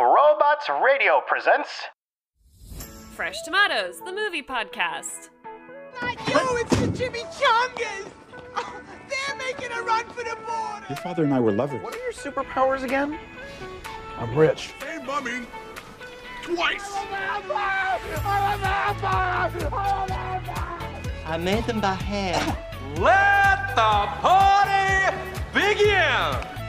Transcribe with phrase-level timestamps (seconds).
[0.00, 1.68] Robots Radio presents.
[3.14, 5.28] Fresh Tomatoes, the movie podcast.
[6.00, 8.10] Not you, it's the Chimichangas!
[8.56, 10.86] Oh, they're making a run for the border!
[10.88, 11.82] Your father and I were lovers.
[11.82, 13.18] What are your superpowers again?
[14.16, 14.72] I'm rich.
[14.80, 15.46] Hey, mummy!
[16.44, 16.94] Twice!
[21.26, 22.56] I made them by hand.
[22.98, 25.14] Let the party
[25.52, 26.59] begin!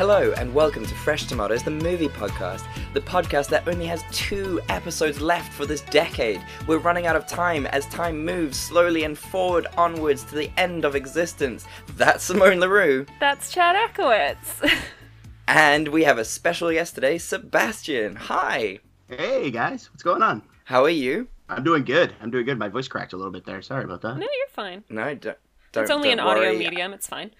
[0.00, 2.64] Hello, and welcome to Fresh Tomatoes, the movie podcast,
[2.94, 6.42] the podcast that only has two episodes left for this decade.
[6.66, 10.86] We're running out of time as time moves slowly and forward onwards to the end
[10.86, 11.66] of existence.
[11.98, 13.04] That's Simone LaRue.
[13.20, 14.72] That's Chad Ekowitz.
[15.46, 18.16] And we have a special guest today, Sebastian.
[18.16, 18.78] Hi.
[19.06, 20.40] Hey guys, what's going on?
[20.64, 21.28] How are you?
[21.50, 22.14] I'm doing good.
[22.22, 22.58] I'm doing good.
[22.58, 23.60] My voice cracked a little bit there.
[23.60, 24.16] Sorry about that.
[24.16, 24.82] no, you're fine.
[24.88, 25.36] No, don't.
[25.72, 26.94] don't It's only don't an audio medium.
[26.94, 27.32] It's fine.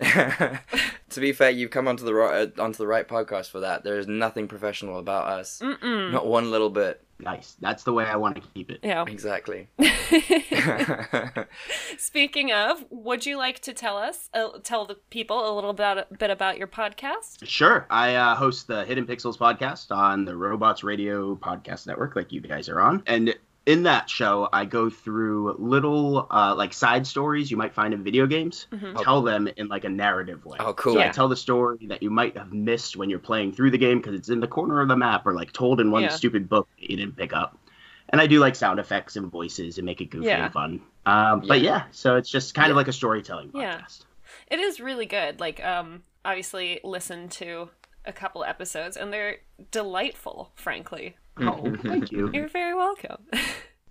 [0.00, 3.84] to be fair, you've come onto the right, uh, onto the right podcast for that.
[3.84, 5.60] There is nothing professional about us.
[5.62, 6.12] Mm-mm.
[6.12, 7.00] Not one little bit.
[7.20, 7.56] Nice.
[7.60, 8.80] That's the way I want to keep it.
[8.82, 9.04] Yeah.
[9.06, 9.68] Exactly.
[11.96, 16.18] Speaking of, would you like to tell us, uh, tell the people a little bit,
[16.18, 17.46] bit about your podcast?
[17.46, 17.86] Sure.
[17.88, 22.40] I uh, host the Hidden Pixels podcast on the Robots Radio podcast network, like you
[22.40, 23.02] guys are on.
[23.06, 23.34] And
[23.66, 28.04] in that show, I go through little uh, like side stories you might find in
[28.04, 28.66] video games.
[28.72, 29.02] Mhm.
[29.02, 30.58] Tell them in like a narrative way.
[30.60, 30.94] Oh, cool.
[30.94, 31.12] So I Yeah.
[31.12, 34.14] tell the story that you might have missed when you're playing through the game because
[34.14, 36.08] it's in the corner of the map or like told in one Yeah.
[36.10, 37.58] stupid book that you didn't pick up.
[38.10, 40.44] And I do like sound effects and voices and make it goofy Yeah.
[40.44, 40.80] and fun.
[41.06, 41.70] Um, But Yeah.
[41.70, 43.78] yeah, so it's just kind of like a storytelling Yeah.
[43.78, 44.04] podcast.
[44.50, 45.40] It is really good.
[45.40, 47.70] Like, um, obviously, listen to
[48.04, 49.38] a couple episodes, and they're
[49.70, 50.52] delightful.
[50.54, 52.30] Frankly, Oh, thank you.
[52.32, 53.18] you're very welcome.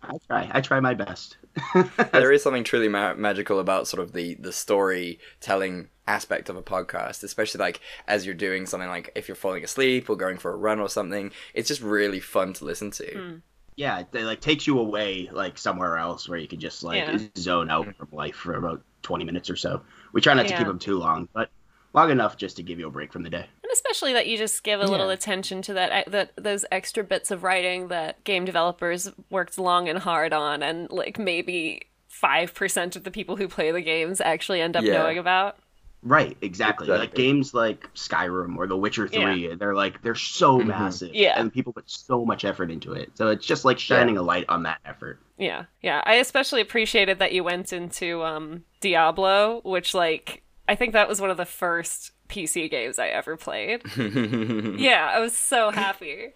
[0.06, 0.50] I try.
[0.54, 1.38] I try my best.
[2.12, 6.62] there is something truly ma- magical about sort of the the storytelling aspect of a
[6.62, 10.52] podcast especially like as you're doing something like if you're falling asleep or going for
[10.52, 13.42] a run or something it's just really fun to listen to Mm.
[13.78, 17.18] yeah, it like takes you away like somewhere else where you can just like Yeah.
[17.38, 19.82] zone out from life for about 20 minutes or so.
[20.12, 21.50] We try not to keep them too long, but
[21.94, 23.46] long enough just to give you a break from the day.
[23.64, 27.32] And especially that you just give a little attention to that that those extra bits
[27.32, 32.96] of writing that game developers worked long and hard on, and like maybe five percent
[32.96, 34.94] of the people who play the games actually end up Yeah.
[35.00, 35.58] knowing about.
[36.06, 36.88] Right, exactly.
[36.90, 40.66] Like games like Skyrim or The Witcher 3, they're like they're so Mhm.
[40.68, 41.40] massive Yeah.
[41.40, 43.12] and people put so much effort into it.
[43.16, 45.22] So it's just like shining a light on that effort.
[45.38, 46.02] Yeah, yeah.
[46.06, 51.20] I especially appreciated that you went into um, Diablo, which like I think that was
[51.20, 53.82] one of the first PC games I ever played.
[54.78, 56.28] yeah, I was so happy.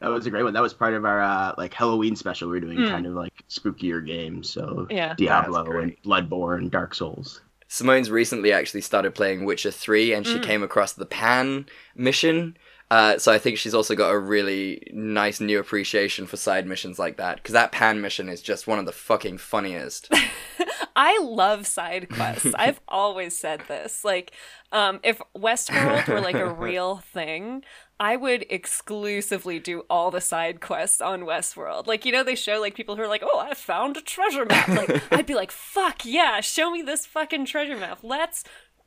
[0.00, 0.52] That was a great one.
[0.54, 2.48] That was part of our uh, like Halloween special.
[2.50, 2.88] We are doing Mm.
[2.90, 4.50] kind of like spookier games.
[4.50, 5.14] So Yeah.
[5.16, 7.40] Diablo That's and Bloodborne, Dark Souls.
[7.68, 10.42] Simone's recently actually started playing Witcher 3 and she Mm.
[10.44, 12.56] came across the Pan mission.
[12.94, 16.96] Uh, so I think she's also got a really nice new appreciation for side missions
[16.96, 20.08] like that because that Pan mission is just one of the fucking funniest.
[20.94, 22.54] I love side quests.
[22.56, 24.04] I've always said this.
[24.04, 24.30] Like,
[24.70, 27.64] um, if Westworld were like a real thing,
[27.98, 31.88] I would exclusively do all the side quests on Westworld.
[31.88, 34.44] Like, you know, they show like people who are like, "Oh, I found a treasure
[34.44, 37.98] map." Like, I'd be like, "Fuck yeah, show me this fucking treasure map.
[38.04, 38.44] Let's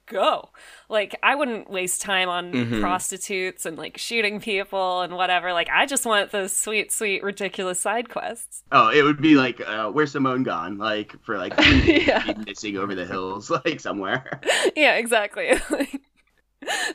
[0.08, 0.50] go."
[0.90, 2.82] Like, I wouldn't waste time on Mhm.
[2.82, 5.54] prostitutes and like shooting people and whatever.
[5.54, 8.64] Like, I just want those sweet, sweet, ridiculous side quests.
[8.72, 10.78] Oh, it would be like, uh, where's Simone gone?
[10.78, 11.54] Like for like
[11.86, 12.34] Yeah.
[12.46, 14.40] missing over the hills, like somewhere.
[14.76, 15.54] yeah, exactly.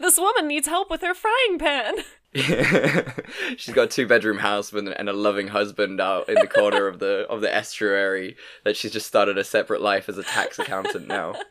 [0.00, 1.94] This woman needs help with her frying pan.
[3.56, 6.86] She's got a two bedroom house with, and a loving husband out in the corner
[6.86, 10.58] of the of the estuary that she's just started a separate life as a tax
[10.58, 11.34] accountant now.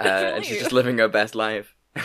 [0.00, 1.74] Uh, and she's just living her best life.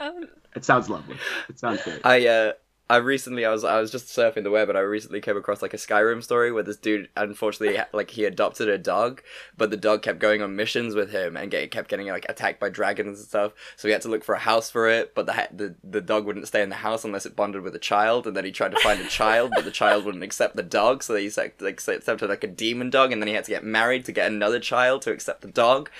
[0.00, 1.16] Um, It sounds lovely.
[1.48, 2.00] It sounds great.
[2.04, 2.52] I uh
[2.90, 5.60] I recently I was I was just surfing the web and I recently came across
[5.60, 9.22] like a Skyrim story where this dude unfortunately like he adopted a dog,
[9.58, 12.58] but the dog kept going on missions with him and get, kept getting like attacked
[12.58, 13.52] by dragons and stuff.
[13.76, 16.24] So he had to look for a house for it, but the the the dog
[16.24, 18.26] wouldn't stay in the house unless it bonded with a child.
[18.26, 21.02] And then he tried to find a child, but the child wouldn't accept the dog,
[21.02, 24.12] so he accepted like a demon dog, and then he had to get married to
[24.12, 25.90] get another child to accept the dog.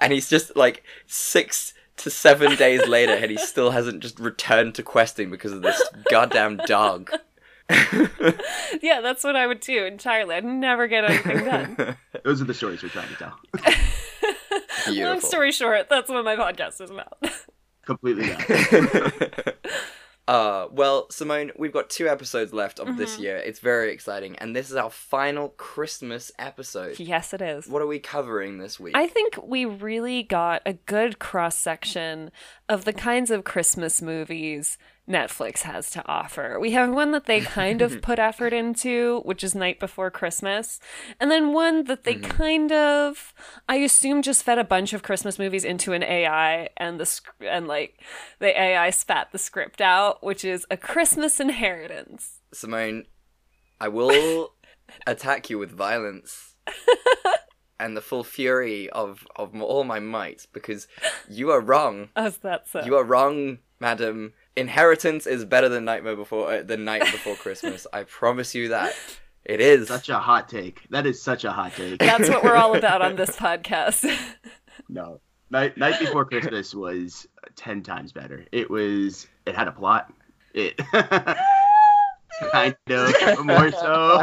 [0.00, 4.74] And he's just like six to seven days later, and he still hasn't just returned
[4.76, 7.10] to questing because of this goddamn dog.
[8.82, 10.34] yeah, that's what I would do entirely.
[10.34, 11.96] I'd never get anything done.
[12.24, 13.38] Those are the stories we're trying to tell.
[14.94, 17.18] Long story short, that's what my podcast is about.
[17.84, 19.54] Completely not.
[20.28, 23.22] Uh, well, Simone, we've got two episodes left of this Mm-hmm.
[23.22, 23.36] year.
[23.38, 27.00] It's very exciting, and this is our final Christmas episode.
[27.00, 27.66] Yes, it is.
[27.66, 28.96] What are we covering this week?
[28.96, 32.30] I think we really got a good cross section
[32.68, 36.58] of the kinds of Christmas movies Netflix has to offer.
[36.60, 40.78] We have one that they kind of put effort into, which is Knight Before Christmas,
[41.18, 42.30] and then one that they mm-hmm.
[42.30, 43.34] kind of,
[43.68, 47.66] I assume, just fed a bunch of Christmas movies into an AI, and the and
[47.66, 48.00] like
[48.38, 52.40] the AI spat the script out, which is A Christmas Inheritance.
[52.52, 53.06] Simone,
[53.80, 54.54] I will
[55.06, 56.54] attack you with violence
[57.80, 60.86] and the full fury of, of all my might because
[61.28, 62.10] you are wrong.
[62.14, 62.84] As that so?
[62.84, 64.34] You are wrong, madam.
[64.56, 67.86] Inheritance is better than Nightmare Before uh, than Knight Before Christmas.
[67.92, 68.94] I promise you that.
[69.44, 69.88] It is.
[69.88, 70.86] Such a hot take.
[70.90, 71.98] That is such a hot take.
[71.98, 74.08] That's what we're all about on this podcast.
[74.88, 75.20] No.
[75.50, 77.26] Night, Knight Before Christmas was
[77.56, 78.44] ten times better.
[78.52, 79.26] It was.
[79.46, 80.12] It had a plot.
[80.54, 80.76] It
[82.52, 84.22] kind of more so.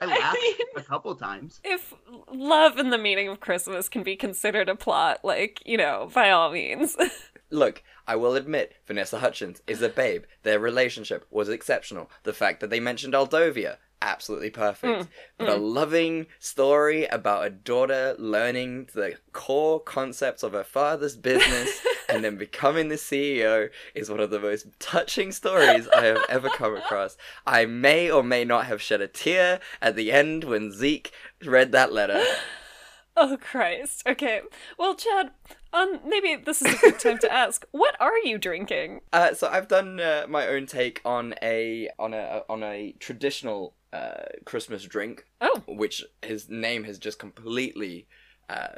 [0.00, 0.38] I laughed
[0.76, 1.60] a couple times.
[1.64, 1.94] if
[2.32, 6.30] love and the meaning of Christmas can be considered a plot, like, you know, by
[6.30, 6.96] all means.
[7.50, 10.24] Look, I will admit, Vanessa Hudgens is a babe.
[10.42, 12.10] Their relationship was exceptional.
[12.24, 15.02] The fact that they mentioned Aldovia, absolutely perfect.
[15.04, 15.08] Mm,
[15.38, 15.74] but a mm.
[15.74, 22.36] loving story about a daughter learning the core concepts of her father's business and then
[22.36, 27.16] becoming the CEO is one of the most touching stories I have ever come across.
[27.46, 31.12] I may or may not have shed a tear at the end when Zeke
[31.44, 32.22] read that letter.
[33.16, 34.02] oh, Christ.
[34.06, 34.42] Okay.
[34.78, 35.30] Well, Chad,
[35.76, 39.00] um, maybe this is a good time to ask what are you drinking?
[39.12, 43.74] Uh, so I've done uh, my own take on a on a on a traditional
[43.92, 48.06] uh, Christmas drink, Oh, which his name has just completely
[48.48, 48.76] uh,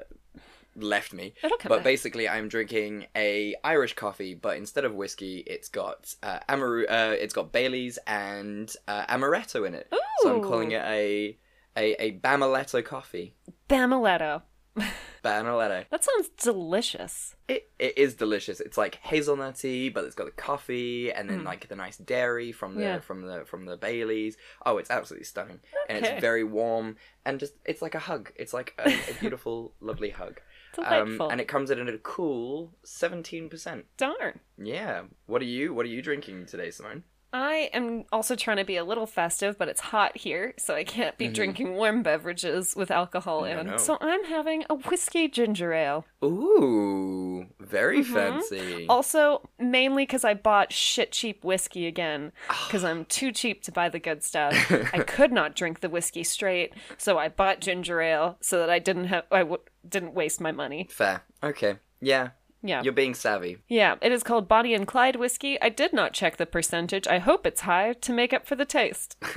[0.76, 1.34] left me.
[1.42, 1.84] It'll come but back.
[1.84, 7.14] basically, I'm drinking a Irish coffee, but instead of whiskey, it's got uh, amaru- uh,
[7.18, 9.92] it's got Bailey's and uh, amaretto in it.
[10.20, 11.36] So I'm calling it a
[11.76, 13.34] a a Bamaletto coffee.
[13.68, 14.42] Bamaletto.
[15.24, 15.84] Bamaletto.
[15.90, 17.34] That sounds delicious.
[17.48, 18.60] It, it is delicious.
[18.60, 22.76] It's like hazelnutty, but it's got the coffee and then like the nice dairy from
[22.76, 22.82] the.
[22.82, 22.98] Yeah.
[23.00, 24.36] from the from the Baileys.
[24.64, 26.14] Oh, it's absolutely stunning, and Okay.
[26.14, 28.32] it's very warm and just it's like a hug.
[28.36, 30.40] It's like a, a beautiful, lovely hug.
[30.78, 31.30] Um, Delightful.
[31.30, 33.86] and it comes in at a cool seventeen percent.
[33.96, 34.40] Darn.
[34.56, 35.02] Yeah.
[35.26, 37.04] What are you What are you drinking today, Simone?
[37.32, 40.84] I am also trying to be a little festive, but it's hot here, so I
[40.84, 43.66] can't be drinking warm beverages with alcohol No, in.
[43.66, 43.76] no.
[43.76, 46.06] So I'm having a whiskey ginger ale.
[46.24, 48.14] Ooh, very Mm-hmm.
[48.14, 48.86] fancy.
[48.88, 52.32] Also, mainly because I bought shit cheap whiskey again,
[52.66, 54.54] because I'm too cheap to buy the good stuff.
[54.94, 58.78] I could not drink the whiskey straight, so I bought ginger ale so that I
[58.78, 60.88] didn't have I w- didn't waste my money.
[60.90, 61.22] Fair.
[61.42, 61.76] Okay.
[62.00, 62.30] Yeah.
[62.62, 63.58] Yeah, You're being savvy.
[63.68, 63.94] yeah.
[64.02, 65.60] It is called Bonnie and Clyde whiskey.
[65.62, 67.06] I did not check the percentage.
[67.06, 69.16] I hope it's high to make up for the taste.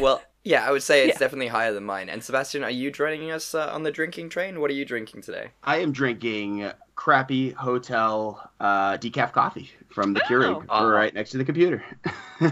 [0.00, 1.18] well, yeah, I would say it's Yeah.
[1.18, 2.08] definitely higher than mine.
[2.08, 4.60] And Sebastian, are you joining us uh, on the drinking train?
[4.60, 5.50] What are you drinking today?
[5.62, 10.88] I am drinking crappy hotel uh, decaf coffee from the Keurig, Oh.
[10.88, 11.82] right next to the computer.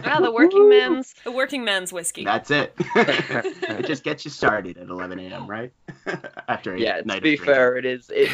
[0.04, 2.24] Ah, the working men's the working men's whiskey.
[2.24, 2.74] That's it.
[2.96, 5.46] it just gets you started at 11 a.m.
[5.48, 5.72] Right
[6.48, 7.54] after Yeah, to night of be drinking.
[7.54, 8.10] fair, it is.
[8.14, 8.28] It,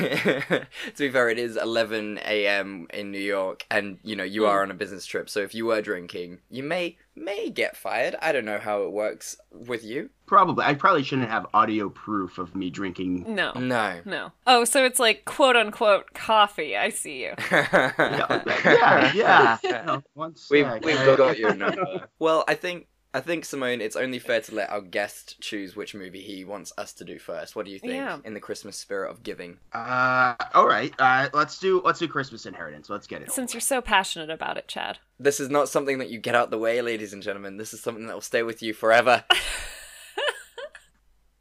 [0.96, 2.87] to be fair, it is 11 a.m.
[2.93, 4.49] in New York, and you know you Hmm.
[4.50, 5.28] are on a business trip.
[5.31, 8.17] So if you were drinking, you may may get fired.
[8.20, 10.11] I don't know how it works with you.
[10.26, 13.25] Probably, I probably shouldn't have audio proof of me drinking.
[13.35, 13.53] No.
[13.53, 14.00] No.
[14.05, 14.32] No.
[14.46, 16.77] Oh, so it's like quote unquote coffee.
[16.77, 17.34] I see you.
[17.51, 19.58] Yeah, yeah, yeah.
[19.63, 22.08] You know, one We've we've got your number.
[22.19, 22.87] well, I think
[23.19, 26.72] I think Simone, it's only fair to let our guest choose which movie he wants
[26.79, 27.56] us to do first.
[27.56, 27.94] What do you think?
[27.94, 28.19] Yeah.
[28.25, 29.58] In the Christmas spirit of giving.
[29.72, 30.94] Uh, all right.
[31.01, 32.89] Uh, let's do let's do Christmas Inheritance.
[32.89, 33.32] Let's get it.
[33.32, 35.01] Since you're so passionate about it, Chad.
[35.19, 37.56] This is not something that you get out the way, ladies and gentlemen.
[37.56, 39.25] This is something that will stay with you forever.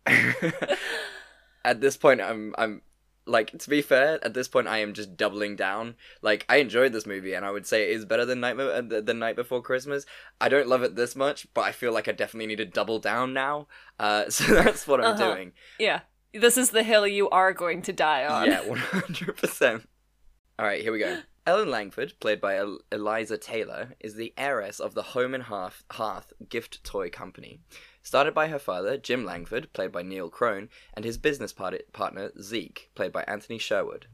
[1.63, 2.81] at this point, I'm I'm
[3.27, 4.19] like to be fair.
[4.25, 5.95] At this point, I am just doubling down.
[6.21, 8.81] Like I enjoyed this movie, and I would say it is better than Nightmare uh,
[8.81, 10.05] the, the Knight Before Christmas.
[10.41, 12.99] I don't love it this much, but I feel like I definitely need to double
[12.99, 13.67] down now.
[13.99, 15.33] Uh, so that's what I'm Uh-huh.
[15.33, 15.51] doing.
[15.79, 16.01] Yeah.
[16.33, 18.47] This is the hill you are going to die on.
[18.47, 19.87] Yeah, one hundred percent.
[20.59, 21.19] All right, here we go.
[21.45, 25.83] Ellen Langford, played by El- Eliza Taylor, is the heiress of the Home and Hearth,
[25.91, 27.61] Hearth gift toy company.
[28.07, 32.31] Started by her father, Jim Langford, played by Neil Crone, and his business part- partner,
[32.41, 34.07] Zeke, played by Anthony Sherwood.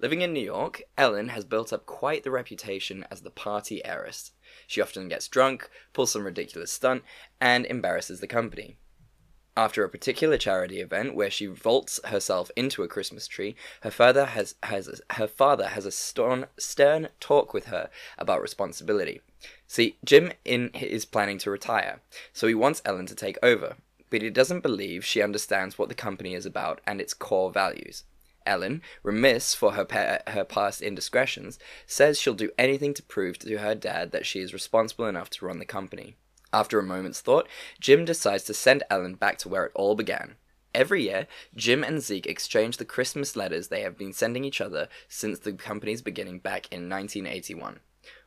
[0.00, 4.32] Living in New York, Ellen has built up quite the reputation as the party heiress.
[4.66, 7.04] She often gets drunk, pulls some ridiculous stunt,
[7.40, 8.78] and embarrasses the company.
[9.56, 14.24] After a particular charity event where she vaults herself into a Christmas tree, her father
[14.24, 19.20] has, has her father has a stern, stern talk with her about responsibility.
[19.66, 22.00] See, Jim in is planning to retire,
[22.32, 23.76] so he wants Ellen to take over,
[24.10, 28.04] but he doesn't believe she understands what the company is about and its core values.
[28.46, 33.58] Ellen, remiss for her pa- her past indiscretions, says she'll do anything to prove to
[33.58, 36.16] her dad that she is responsible enough to run the company.
[36.52, 37.48] After a moment's thought,
[37.80, 40.36] Jim decides to send Ellen back to where it all began.
[40.74, 44.88] Every year, Jim and Zeke exchange the Christmas letters they have been sending each other
[45.08, 47.80] since the company's beginning back in 1981.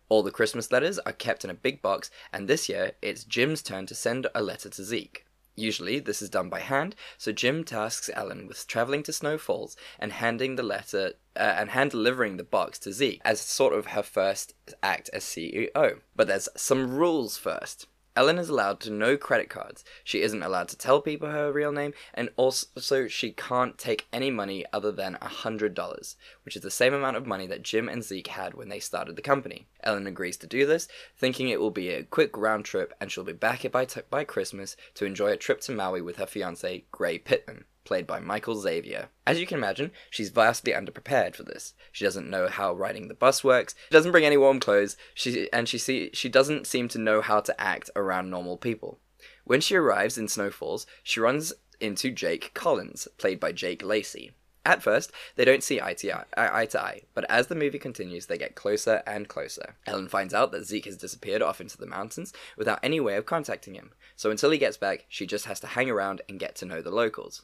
[0.09, 3.61] All the Christmas letters are kept in a big box, and this year it's Jim's
[3.61, 5.25] turn to send a letter to Zeke.
[5.55, 9.75] Usually, this is done by hand, so Jim tasks Ellen with traveling to Snow Falls
[9.99, 13.87] and handing the letter uh, and hand delivering the box to Zeke as sort of
[13.87, 15.99] her first act as CEO.
[16.15, 17.87] But there's some rules first.
[18.19, 19.85] Ellen is allowed to no credit cards.
[20.03, 24.29] She isn't allowed to tell people her real name, and also she can't take any
[24.29, 28.27] money other than $100, which is the same amount of money that Jim and Zeke
[28.27, 29.67] had when they started the company.
[29.85, 33.23] Ellen agrees to do this, thinking it will be a quick round trip and she'll
[33.23, 37.19] be back by, by Christmas to enjoy a trip to Maui with her fiance, Gray
[37.19, 39.10] Pittman played by Michael Xavier.
[39.25, 41.74] As you can imagine, she's vastly underprepared for this.
[41.91, 43.74] She doesn't know how riding the bus works.
[43.89, 44.96] She doesn't bring any warm clothes.
[45.15, 49.00] She and she see she doesn't seem to know how to act around normal people.
[49.43, 54.34] When she arrives in Snow Falls, she runs into Jake Collins, played by Jake Lacy.
[54.63, 57.79] At first, they don't see eye to eye, eye to eye, but as the movie
[57.79, 59.77] continues, they get closer and closer.
[59.88, 63.25] Ellen finds out that Zeke has disappeared off into the mountains without any way of
[63.25, 66.55] contacting him, so until he gets back, she just has to hang around and get
[66.58, 67.41] to know the locals.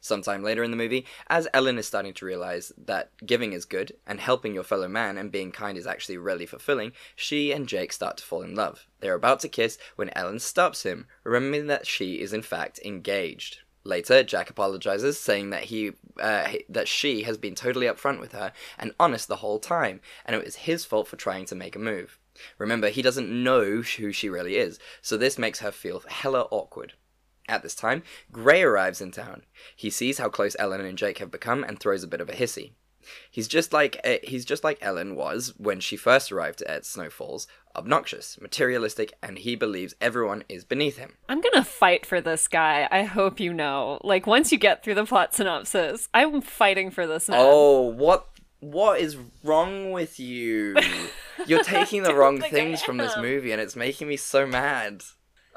[0.00, 3.92] Sometime later in the movie, as Ellen is starting to realize that giving is good
[4.06, 7.92] and helping your fellow man and being kind is actually really fulfilling, she and Jake
[7.92, 8.86] start to fall in love.
[9.00, 13.58] They're about to kiss when Ellen stops him, remembering that she is in fact engaged.
[13.84, 18.52] Later, Jack apologizes, saying that he uh, that she has been totally upfront with her
[18.78, 21.78] and honest the whole time, and it was his fault for trying to make a
[21.78, 22.18] move.
[22.58, 26.92] Remember, he doesn't know who she really is, so this makes her feel hella awkward.
[27.50, 29.42] At this time, Gray arrives in town.
[29.74, 32.32] He sees how close Ellen and Jake have become and throws a bit of a
[32.32, 32.70] hissy.
[33.28, 37.10] He's just like uh, he's just like Ellen was when she first arrived at Snow
[37.10, 41.14] Falls, obnoxious, materialistic, and he believes everyone is beneath him.
[41.28, 42.86] I'm gonna fight for this guy.
[42.88, 44.00] I hope you know.
[44.04, 47.40] Like once you get through the plot synopsis, I'm fighting for this man.
[47.42, 48.28] Oh, what
[48.60, 50.76] what is wrong with you?
[51.48, 55.02] You're taking the wrong things from this movie and it's making me so mad.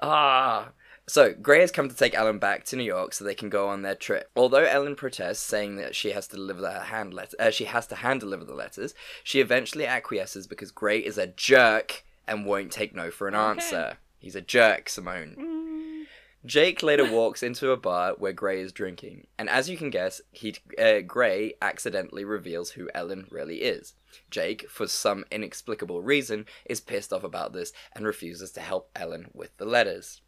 [0.02, 0.70] Ah.
[1.14, 3.68] So, Gray has come to take Ellen back to New York so they can go
[3.68, 4.32] on their trip.
[4.36, 7.86] Although Ellen protests, saying that she has to deliver the hand letter, uh, she has
[7.90, 12.72] to hand deliver the letters, she eventually acquiesces because Gray is a jerk and won't
[12.72, 13.44] take no for an okay.
[13.44, 13.98] answer.
[14.18, 15.36] He's a jerk, Simone.
[15.40, 16.48] Mm.
[16.48, 20.20] Jake later walks into a bar where Gray is drinking, and as you can guess,
[20.32, 23.94] he uh, Gray accidentally reveals who Ellen really is.
[24.32, 29.30] Jake, for some inexplicable reason, is pissed off about this and refuses to help Ellen
[29.32, 30.22] with the letters.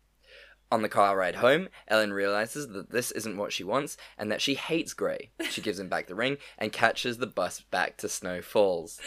[0.71, 4.41] On the car ride home, Ellen realizes that this isn't what she wants and that
[4.41, 5.29] she hates Gray.
[5.49, 8.99] She gives him back the ring and catches the bus back to Snow Falls.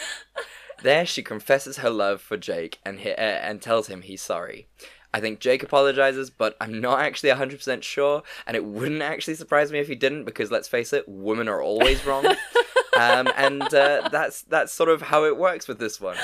[0.83, 4.69] There, she confesses her love for Jake and, he- uh, and tells him he's sorry.
[5.13, 9.73] I think Jake apologizes, but I'm not actually 100% sure, and it wouldn't actually surprise
[9.73, 12.27] me if he didn't, because let's face it, women are always wrong.
[12.97, 16.17] um, and uh, that's that's sort of how it works with this one.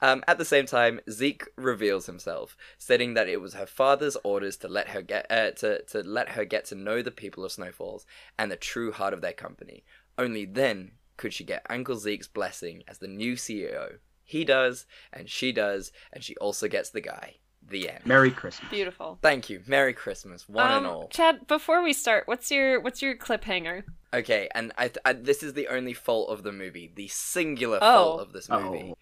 [0.00, 4.56] Um, at the same time, Zeke reveals himself, stating that it was her father's orders
[4.58, 7.52] to let her get uh, to to let her get to know the people of
[7.52, 8.06] Snow Falls
[8.38, 9.84] and the true heart of their company.
[10.16, 13.98] Only then could she get Uncle Zeke's blessing as the new CEO.
[14.24, 17.36] He does, and she does, and she also gets the guy.
[17.70, 18.06] The end.
[18.06, 18.70] Merry Christmas.
[18.70, 19.18] Beautiful.
[19.20, 19.62] Thank you.
[19.66, 21.08] Merry Christmas, one um, and all.
[21.08, 23.82] Chad, before we start, what's your what's your cliffhanger?
[24.14, 27.78] Okay, and I, th- I, this is the only fault of the movie, the singular
[27.82, 27.94] oh.
[27.94, 28.94] fault of this movie.
[28.94, 28.98] Oh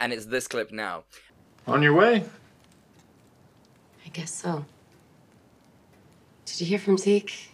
[0.00, 1.04] and it's this clip now.
[1.66, 2.24] On your way?
[4.04, 4.64] I guess so.
[6.44, 7.50] Did you hear from Zeke?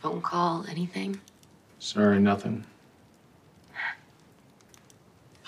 [0.00, 1.20] Phone call, anything?
[1.78, 2.64] Sorry, nothing.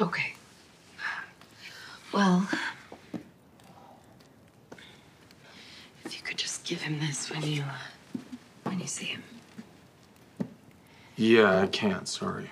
[0.01, 0.35] Okay.
[2.13, 2.49] Well,
[6.05, 8.19] if you could just give him this when you uh,
[8.65, 9.23] when you see him.
[11.17, 12.09] Yeah, I can't.
[12.09, 12.51] Sorry.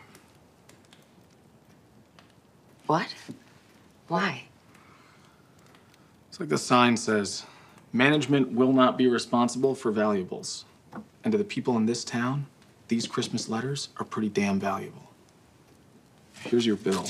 [2.87, 3.15] What?
[4.11, 4.43] Why?
[6.29, 7.47] It's like the sign says,
[7.93, 10.65] management will not be responsible for valuables.
[11.23, 12.47] And to the people in this town,
[12.89, 15.13] these Christmas letters are pretty damn valuable.
[16.41, 17.07] Here's your bill.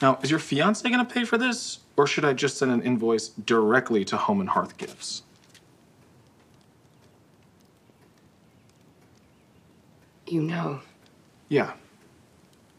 [0.00, 3.30] Now, is your fiance gonna pay for this, or should I just send an invoice
[3.30, 5.24] directly to Home and Hearth Gifts?
[10.28, 10.82] You know.
[11.48, 11.72] Yeah.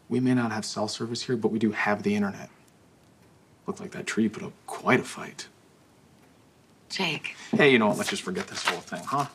[0.09, 2.51] We may not have cell service here, but we do have the internet.
[3.65, 5.47] Looked like that tree put up quite a fight.
[6.89, 7.35] Jake.
[7.51, 7.97] Hey, you know what?
[7.97, 9.25] Let's just forget this whole thing, huh?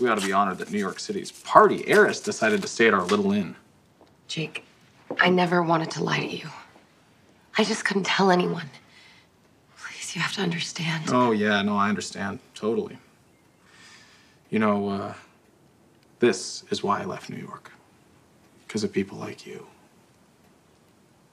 [0.00, 2.94] We ought to be honored that New York City's party heiress decided to stay at
[2.94, 3.56] our little inn.
[4.28, 4.64] Jake,
[5.18, 6.48] I never wanted to lie to you.
[7.56, 8.68] I just couldn't tell anyone.
[9.78, 11.04] Please, you have to understand.
[11.08, 12.40] Oh, yeah, no, I understand.
[12.54, 12.98] Totally.
[14.50, 15.14] You know, uh,
[16.18, 17.72] this is why I left New York.
[18.66, 19.66] Because of people like you.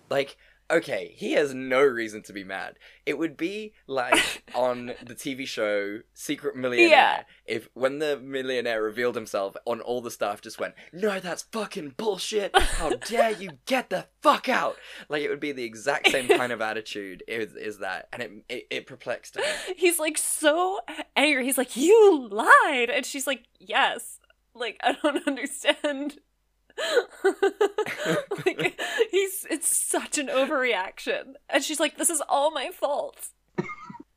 [0.10, 0.38] Like,
[0.74, 2.77] okay, he has no reason to be mad.
[3.06, 7.24] It would be like on the TV show Secret Millionaire Yeah.
[7.46, 11.96] if when the millionaire revealed himself on all the staff just went, "No, that's fucking
[11.98, 12.58] bullshit.
[12.58, 14.77] How dare you get the fuck out?"
[15.10, 18.32] Like it would be the exact same kind of attitude is is that and it
[18.50, 19.44] it, it perplexed me.
[19.77, 20.80] He's like so
[21.15, 21.46] angry.
[21.46, 24.20] He's like, "You lied," and she's like, "Yes."
[24.56, 26.20] Like I don't understand.
[28.46, 28.80] like
[29.12, 33.30] he's it's such an overreaction, and she's like, "This is all my fault."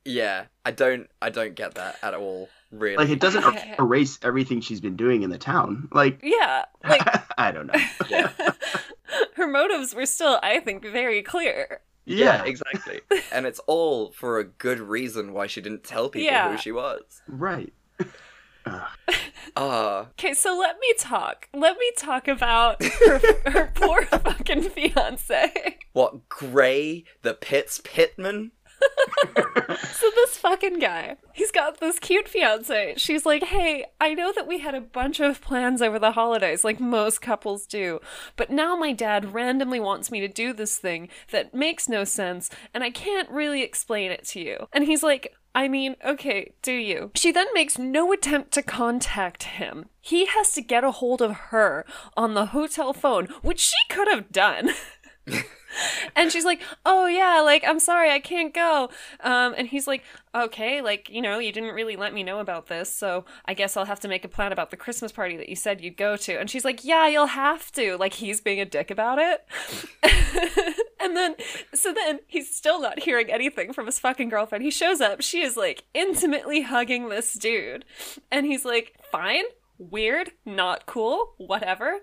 [0.05, 2.97] Yeah, I don't I don't get that at all, really.
[2.97, 5.89] Like it doesn't er- erase everything she's been doing in the town.
[5.93, 7.03] Like Yeah, like
[7.39, 8.29] I don't know.
[9.35, 11.81] her motives were still, I think, very clear.
[12.05, 13.01] yeah, exactly.
[13.33, 16.53] and it's all for a good reason why she didn't tell people Yeah.
[16.53, 17.03] who she was.
[17.27, 17.73] Right.
[18.67, 21.49] Ah, Okay, so let me talk.
[21.55, 23.21] Let me talk about her,
[23.51, 25.79] her poor fucking fiance.
[25.93, 28.53] what Gray the Pitts Pittman?
[29.91, 32.95] So this fucking guy, he's got this cute fiance.
[32.99, 36.63] She's like, "Hey, I know that we had a bunch of plans over the holidays,
[36.65, 38.01] like most couples do,
[38.37, 42.51] but now my dad randomly wants me to do this thing that makes no sense,
[42.75, 46.73] and I can't really explain it to you." And he's like, I mean, okay, do
[46.73, 47.13] you?
[47.15, 49.87] She then makes no attempt to contact him.
[50.03, 54.07] He has to get a hold of her on the hotel phone, which she could
[54.07, 54.73] have done.
[56.15, 60.03] and she's like, "Oh yeah, like I'm sorry, I can't go." Um, and he's like,
[60.35, 63.77] "Okay, like you know, you didn't really let me know about this, so I guess
[63.77, 66.17] I'll have to make a plan about the Christmas party that you said you'd go
[66.17, 69.45] to." And she's like, "Yeah, you'll have to." Like he's being a dick about it.
[71.01, 71.35] and then,
[71.75, 74.65] so then he's still not hearing anything from his fucking girlfriend.
[74.65, 75.21] He shows up.
[75.21, 77.85] She is like intimately hugging this dude,
[78.31, 79.45] and he's like, "Fine."
[79.79, 81.99] Weird, not cool, whatever.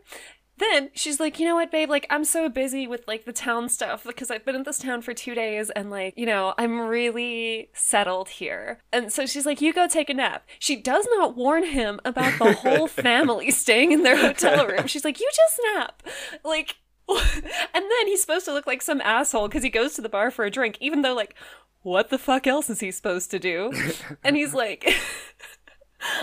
[0.72, 1.90] Then she's like, you know what, babe?
[1.90, 5.02] Like, I'm so busy with like the town stuff because I've been in this town
[5.02, 8.80] for two days and like, you know, I'm really settled here.
[8.94, 10.48] And so she's like, you go take a nap.
[10.60, 14.88] She does not warn him about the whole family staying in their hotel room.
[14.88, 16.04] She's like, you just nap.
[16.46, 16.78] Like,
[17.10, 17.20] and
[17.74, 20.46] then he's supposed to look like some asshole because he goes to the bar for
[20.46, 21.36] a drink, even though, like,
[21.82, 23.74] what the fuck else is he supposed to do?
[24.24, 24.88] And he's like,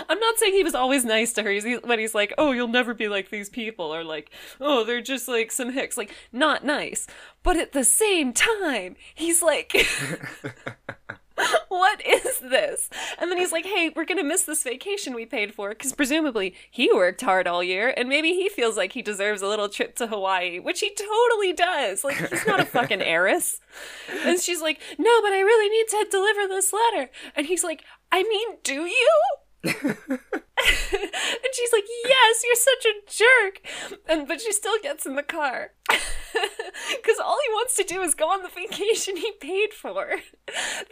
[0.09, 1.49] I'm not saying he was always nice to her.
[1.49, 5.01] He's, when he's like, "Oh, you'll never be like these people," or like, "Oh, they're
[5.01, 7.07] just like some hicks," like not nice.
[7.43, 9.73] But at the same time, he's like,
[11.69, 12.89] "What is this?"
[13.19, 16.55] And then he's like, "Hey, we're gonna miss this vacation we paid for because presumably
[16.69, 19.95] he worked hard all year, and maybe he feels like he deserves a little trip
[19.97, 22.03] to Hawaii, which he totally does.
[22.03, 23.59] Like he's not a fucking heiress."
[24.25, 27.83] And she's like, "No, but I really need to deliver this letter," and he's like,
[28.11, 29.19] "I mean, do you?"
[29.63, 33.61] and she's like, "Yes, you're such a jerk,"
[34.07, 38.15] and but she still gets in the car because all he wants to do is
[38.15, 40.15] go on the vacation he paid for.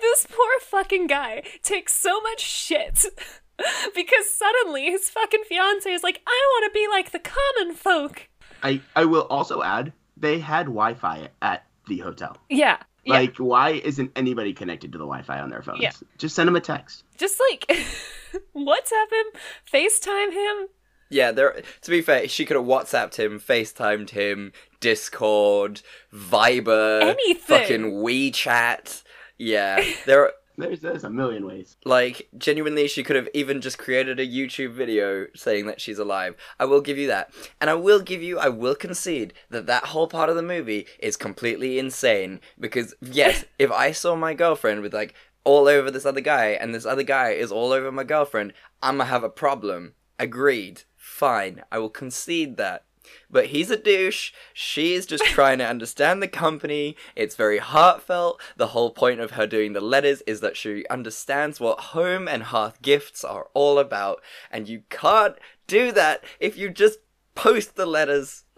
[0.02, 3.06] This poor fucking guy takes so much shit
[3.96, 8.30] because suddenly his fucking fiance is like, "I want to be like the common folk."
[8.62, 12.38] I I will also add they had Wi-Fi at the hotel.
[12.50, 13.14] Yeah, yeah.
[13.14, 15.82] Like, why isn't anybody connected to the Wi-Fi on their phones?
[15.82, 15.92] Yeah.
[16.18, 17.04] Just send them a text.
[17.18, 17.66] just like
[18.56, 19.26] WhatsApp him,
[19.72, 20.68] FaceTime him.
[21.12, 21.62] Yeah, there.
[21.82, 25.82] To be fair, she could have WhatsApped him, FaceTimed him, Discord,
[26.14, 27.36] Viber, Anything.
[27.42, 29.04] fucking WeChat.
[29.38, 30.34] Yeah, there.
[30.60, 31.78] There's there's a million ways.
[31.86, 36.36] like genuinely, she could have even just created a YouTube video saying that she's alive.
[36.60, 39.86] I will give you that, and I will give you, I will concede that that
[39.86, 42.42] whole part of the movie is completely insane.
[42.60, 45.14] Because yes, if I saw my girlfriend with like
[45.46, 49.06] all over this other guy, and this other guy is all over my girlfriend, I'ma
[49.06, 49.94] have a problem.
[50.20, 50.84] Agreed.
[50.98, 52.84] Fine, I will concede that.
[53.30, 54.32] But he's a douche.
[54.54, 56.96] She is just trying to understand the company.
[57.16, 58.42] It's very heartfelt.
[58.58, 62.44] The whole point of her doing the letters is that she understands what home and
[62.44, 64.22] hearth gifts are all about.
[64.52, 65.36] And you can't
[65.68, 67.00] do that if you just
[67.36, 68.46] post the letters.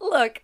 [0.00, 0.42] Look,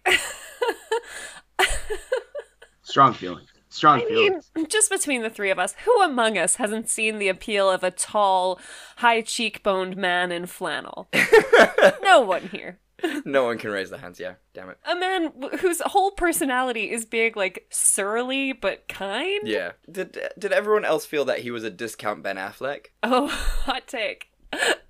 [2.82, 3.46] Strong feeling.
[3.72, 4.50] Strong I feelings.
[4.54, 7.82] mean, just between the three of us, who among us hasn't seen the appeal of
[7.82, 8.60] a tall,
[8.98, 11.08] high cheekboned man in flannel?
[12.02, 12.78] no one here.
[13.24, 14.20] no one can raise their hands.
[14.20, 14.78] Yeah, damn it.
[14.84, 19.40] A man w- whose whole personality is being like surly but kind.
[19.44, 19.72] Yeah.
[19.90, 22.86] Did did everyone else feel that he was a discount Ben Affleck?
[23.02, 23.26] Oh,
[23.64, 24.28] hot take.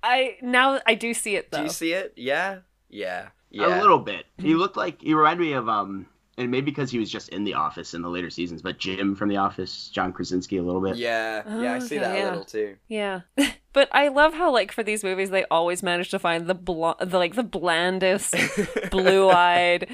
[0.03, 1.59] I now I do see it though.
[1.59, 2.13] Do you see it?
[2.17, 2.59] Yeah.
[2.89, 3.29] Yeah.
[3.49, 3.79] Yeah.
[3.79, 4.25] A little bit.
[4.37, 7.43] He looked like he reminded me of um, and maybe because he was just in
[7.43, 10.81] the office in the later seasons, but Jim from the office, John Krasinski, a little
[10.81, 10.95] bit.
[10.97, 11.43] Yeah.
[11.61, 11.73] Yeah.
[11.73, 12.23] I oh, see Okay, that yeah.
[12.23, 12.75] a little too.
[12.87, 13.21] Yeah.
[13.73, 16.91] But I love how like for these movies they always manage to find the bl-
[17.01, 18.35] the like the blandest,
[18.91, 19.89] blue-eyed,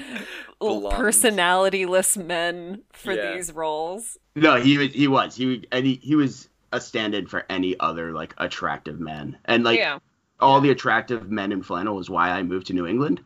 [0.58, 0.94] Blonde.
[0.94, 3.32] personality-less men for Yeah.
[3.32, 4.18] these roles.
[4.36, 4.92] No, he was.
[4.92, 5.34] He was.
[5.34, 9.78] He and he, he was a stand-in for any other like attractive man, and like
[9.78, 9.98] yeah.
[10.40, 13.22] all the attractive men in flannel is why I moved to New England.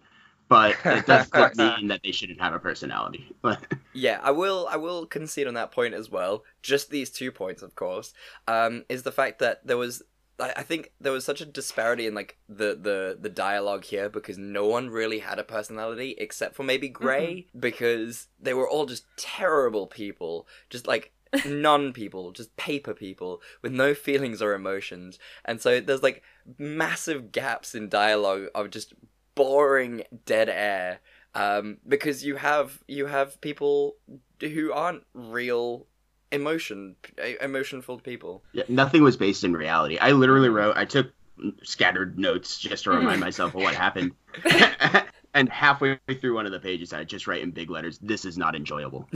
[0.49, 3.27] But it doesn't mean that they shouldn't have a personality.
[3.43, 3.61] But
[3.93, 4.67] Yeah, I will.
[4.71, 6.45] I will concede on that point as well.
[6.63, 8.13] Just these two points, of course,
[8.49, 10.03] um, is the fact that there was.
[10.39, 14.09] I I think there was such a disparity in like the the the dialogue here
[14.09, 18.87] because no one really had a personality except for maybe Gray because they were all
[18.87, 21.13] just terrible people, just like
[21.47, 26.23] non people, just paper people with no feelings or emotions, and so there's like
[26.59, 28.95] massive gaps in dialogue of just
[29.35, 31.01] boring dead air
[31.35, 33.97] um, because you have you have people
[34.41, 35.87] who aren't real
[36.33, 36.97] emotion
[37.41, 38.43] emotionful people.
[38.53, 39.99] Yeah, nothing was based in reality.
[39.99, 40.77] I literally wrote.
[40.77, 41.13] I took
[41.63, 44.13] scattered notes just to remind myself of what happened.
[45.35, 48.39] and halfway through one of the pages, I just write in big letters, "This is
[48.39, 49.09] not enjoyable."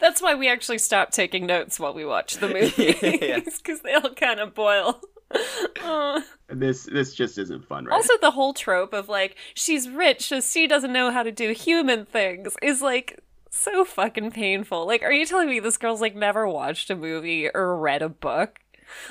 [0.00, 3.40] That's why we actually stopped taking notes while we watched the movies Yeah.
[3.40, 5.00] because they all kind of boil.
[6.50, 7.94] This this just isn't fun, right?
[7.94, 11.52] Also, the whole trope of like she's rich, so she doesn't know how to do
[11.52, 14.86] human things is like so fucking painful.
[14.86, 18.08] Like, are you telling me this girl's like never watched a movie or read a
[18.08, 18.60] book?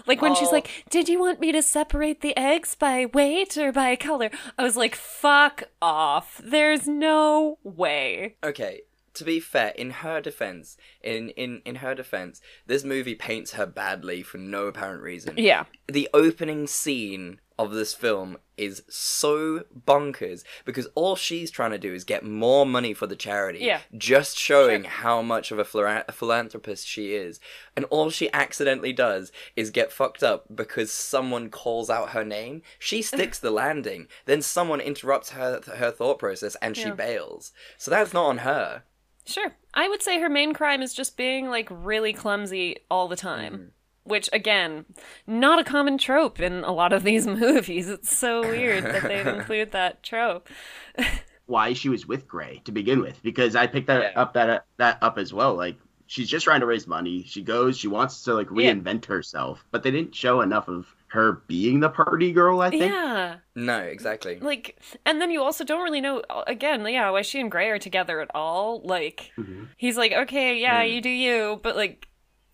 [0.08, 0.54] Like when she's Oh.
[0.54, 4.64] like, "Did you want me to separate the eggs by weight or by color?" I
[4.64, 6.42] was like, "Fuck off!
[6.44, 8.82] There's no way." Okay,
[9.18, 13.66] to be fair, in her defense, in in in her defense, this movie paints her
[13.66, 15.36] badly for no apparent reason.
[15.38, 21.78] Yeah, the opening scene of this film is so bonkers because all she's trying to
[21.80, 23.60] do is get more money for the charity.
[23.60, 23.80] Yeah.
[23.98, 27.40] Just showing how much of a phila- philanthropist she is.
[27.76, 32.62] And all she accidentally does is get fucked up because someone calls out her name.
[32.78, 34.08] She sticks the landing.
[34.26, 36.94] Then someone interrupts her her thought process and she Yeah.
[36.94, 37.54] bails.
[37.80, 38.84] So that's not on her.
[39.28, 39.52] Sure.
[39.74, 43.54] I would say her main crime is just being like really clumsy all the time.
[43.54, 43.64] Mm-hmm.
[44.06, 44.86] Which again,
[45.28, 47.90] not a common trope in a lot of these movies.
[47.90, 50.48] It's so weird that they'd include that trope.
[51.46, 54.98] why she was with Gray to begin with because I picked that up that that
[55.02, 55.56] up as well.
[55.56, 57.24] Like she's just trying to raise money.
[57.28, 58.74] She goes, she wants to like Yeah.
[58.74, 62.62] reinvent herself, but they didn't show enough of her being the party girl.
[62.62, 62.92] I think.
[62.92, 63.38] Yeah.
[63.56, 64.40] No, exactly.
[64.40, 67.80] Like and then you also don't really know again, yeah, why she and Gray are
[67.80, 68.82] together at all.
[68.84, 69.66] Like mm-hmm.
[69.78, 70.92] he's like, "Okay, yeah, hmm.
[70.92, 72.08] you do you," but like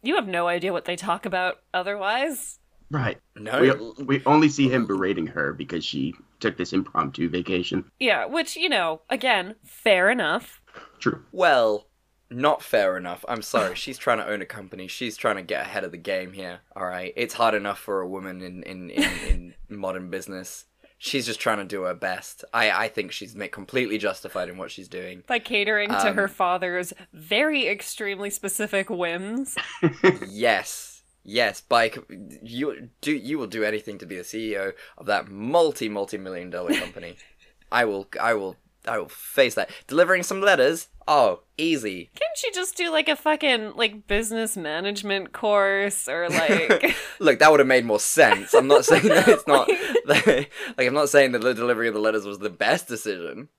[0.03, 2.59] you have no idea what they talk about otherwise.
[2.91, 3.17] Right.
[3.35, 3.93] No.
[3.97, 7.85] We, we only see him berating her because she took this impromptu vacation.
[7.99, 10.61] Yeah, which, you know, again, fair enough.
[10.99, 11.23] True.
[11.31, 11.87] Well,
[12.33, 13.23] not fair enough.
[13.27, 13.75] I'm sorry.
[13.75, 14.87] She's trying to own a company.
[14.87, 16.59] She's trying to get ahead of the game here.
[16.75, 17.13] All right.
[17.15, 20.65] It's hard enough for a woman in in, in, in modern business.
[20.97, 22.45] She's just trying to do her best.
[22.53, 25.23] I, I think she's ma- completely justified in what she's doing.
[25.27, 29.55] By catering to Um, her father's very extremely specific whims.
[30.29, 31.03] Yes.
[31.25, 31.91] Yes, by
[32.41, 36.49] you do you will do anything to be the CEO of that multi multi million
[36.49, 37.15] dollar company.
[37.71, 39.69] I will I will I will face that.
[39.87, 40.87] Delivering some letters?
[41.07, 42.09] Oh, easy.
[42.15, 47.51] Can't she just do like a fucking like business management course or like Look, that
[47.51, 48.53] would have made more sense.
[48.53, 49.69] I'm not saying that it's not
[50.05, 53.49] like I'm not saying that the delivery of the letters was the best decision.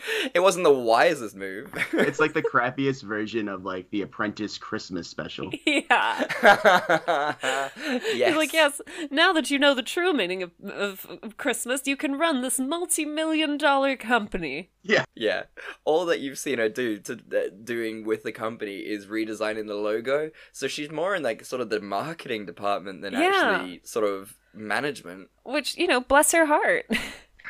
[0.34, 1.72] it wasn't the wisest move.
[1.92, 5.50] It's like the crappiest version of like the Apprentice Christmas special.
[5.66, 6.24] Yeah.
[6.42, 8.28] yes.
[8.28, 8.80] He's like, yes,
[9.10, 12.58] now that you know the true meaning of, of, of Christmas, you can run this
[12.58, 14.70] multi million dollar company.
[14.82, 15.04] Yeah.
[15.14, 15.44] Yeah.
[15.84, 19.74] All that you've seen her do to uh, doing with the company is redesigning the
[19.74, 20.30] logo.
[20.52, 23.30] So she's more in like sort of the marketing department than Yeah.
[23.34, 25.28] actually sort of management.
[25.44, 26.86] Which, you know, bless her heart.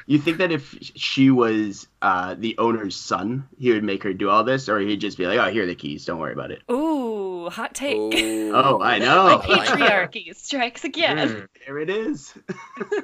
[0.06, 4.30] You think that if she was uh, the owner's son, he would make her do
[4.30, 6.04] all this, or he'd just be like, "Oh, here are the keys.
[6.04, 7.96] Don't worry about it." Ooh, hot take.
[7.96, 8.52] Ooh.
[8.54, 9.40] Oh, I know.
[9.44, 11.18] Patriarchy strikes again.
[11.18, 11.46] Mm.
[11.66, 12.34] There it is.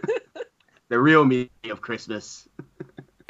[0.88, 2.48] the real meaning of Christmas.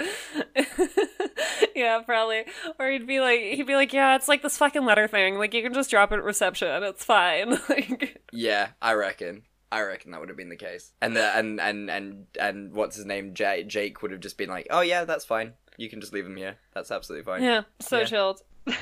[1.74, 2.44] yeah, probably.
[2.78, 5.38] Or he'd be like, he'd be like, yeah, it's like this fucking letter thing.
[5.38, 6.82] Like you can just drop it at reception.
[6.82, 7.58] It's fine.
[7.68, 9.42] like, Yeah, I reckon.
[9.74, 10.92] I reckon that would have been the case.
[11.00, 13.34] And the and and and and what's his name?
[13.34, 15.54] J- Jake would have just been like, "Oh yeah, that's fine.
[15.76, 16.56] You can just leave him here.
[16.74, 18.04] That's absolutely fine." yeah, so Yeah.
[18.04, 18.42] chilled.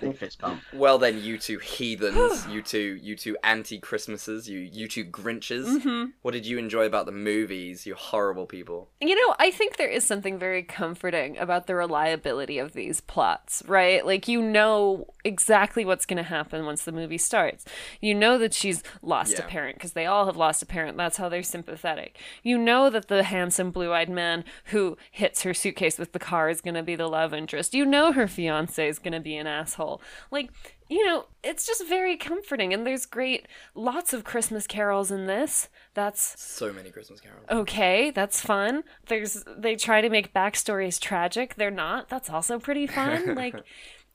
[0.00, 0.62] Big fist pump.
[0.72, 5.66] Well then, you two heathens, you two, you two anti-Christmases, you you two Grinches.
[5.66, 6.04] Mm-hmm.
[6.22, 7.86] What did you enjoy about the movies?
[7.86, 8.90] You horrible people.
[9.00, 13.62] You know, I think there is something very comforting about the reliability of these plots,
[13.66, 14.04] right?
[14.04, 17.64] Like, you know exactly what's going to happen once the movie starts.
[18.00, 20.96] You know that she's lost a parent, because they all have lost a parent.
[20.96, 22.18] That's how they're sympathetic.
[22.42, 26.48] You know that the handsome blue eyed man who hits her suitcase with the car
[26.48, 27.74] is going to be the love interest.
[27.74, 30.00] You know her fiance is going to be an asshole.
[30.30, 30.50] Like,
[30.88, 32.72] you know, it's just very comforting.
[32.72, 35.68] And there's great, lots of Christmas carols in this.
[35.94, 37.44] That's So many Christmas carols.
[37.50, 42.86] okay that's fun there's they try to make backstories tragic they're not that's also pretty
[42.86, 43.54] fun like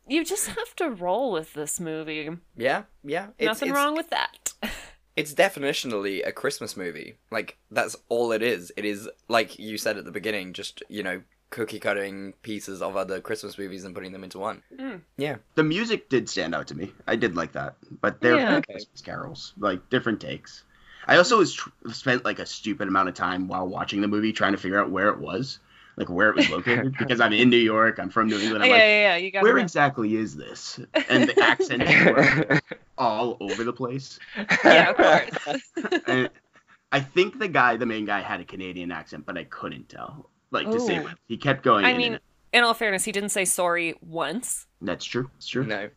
[0.08, 3.28] you just have to roll with this movie Yeah, yeah.
[3.38, 4.54] It's, nothing it's, wrong with that
[5.16, 7.18] It's definitionally a Christmas movie.
[7.30, 8.72] Like that's all it is.
[8.78, 12.96] It is like you said at the beginning, just you know, cookie cutting pieces of
[12.96, 14.62] other Christmas movies and putting them into one.
[14.78, 15.02] Mm.
[15.18, 15.38] Yeah.
[15.56, 16.92] The music did stand out to me.
[17.08, 18.56] I did like that, but they're Yeah.
[18.56, 20.64] good Christmas carols, like different takes.
[21.08, 24.32] I also was tr- spent like a stupid amount of time while watching the movie
[24.34, 25.58] trying to figure out where it was,
[25.96, 27.98] like where it was located, because I'm in New York.
[27.98, 28.64] I'm from New England.
[28.64, 30.80] I'm yeah, like, yeah yeah you got where exactly is this?
[31.10, 32.62] And the accents were
[32.98, 34.20] all over the place.
[34.64, 35.72] yeah of course
[36.08, 36.30] And
[36.92, 40.30] I think the guy, the main guy, had a Canadian accent, but I couldn't tell.
[40.52, 41.86] Like to say he kept going.
[41.86, 45.30] i in mean and- in all fairness he didn't say sorry once that's true.
[45.36, 45.66] That's true.
[45.66, 45.90] No.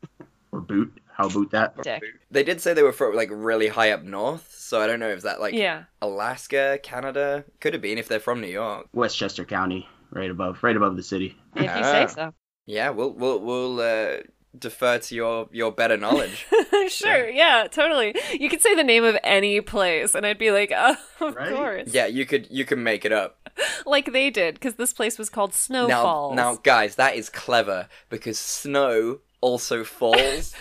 [0.51, 1.01] Or boot.
[1.15, 1.81] How boot that?
[1.83, 4.99] dick They did say they were from like really high up north, so I don't
[5.01, 8.89] know if that like yeah Alaska, Canada could have been if they're from New York.
[8.93, 11.37] Westchester County, right above, right above the city.
[11.57, 12.07] if you Ah.
[12.07, 12.35] say so
[12.67, 14.17] Yeah, we'll we'll we'll uh,
[14.59, 16.47] defer to your your better knowledge.
[16.89, 17.67] sure yeah.
[17.71, 21.35] totally you could say the name of any place and i'd be like oh of
[21.35, 21.55] Right?
[21.55, 23.39] course yeah, you could you can make it up.
[23.87, 27.29] like they did because this place was called snow Now falls now guys, that is
[27.31, 30.55] clever because snow also falls.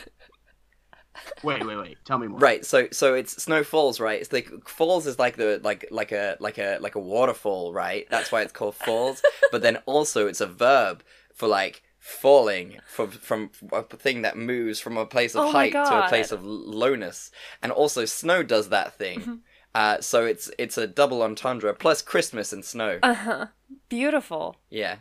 [1.44, 1.98] Wait, wait, wait.
[2.06, 2.40] Tell me more.
[2.40, 4.20] Right, so so it's snow falls, right?
[4.20, 8.08] It's like falls is like the like like a like a like a waterfall, right?
[8.10, 9.22] That's why it's called falls.
[9.52, 14.80] but then also it's a verb for like falling from from a thing that moves
[14.80, 17.30] from a place of Oh height to a place of lowness.
[17.62, 19.42] And also snow does that thing.
[19.76, 23.00] uh, so it's it's a double entendre plus Christmas and snow.
[23.04, 23.46] uh-huh
[23.88, 24.98] beautiful yeah.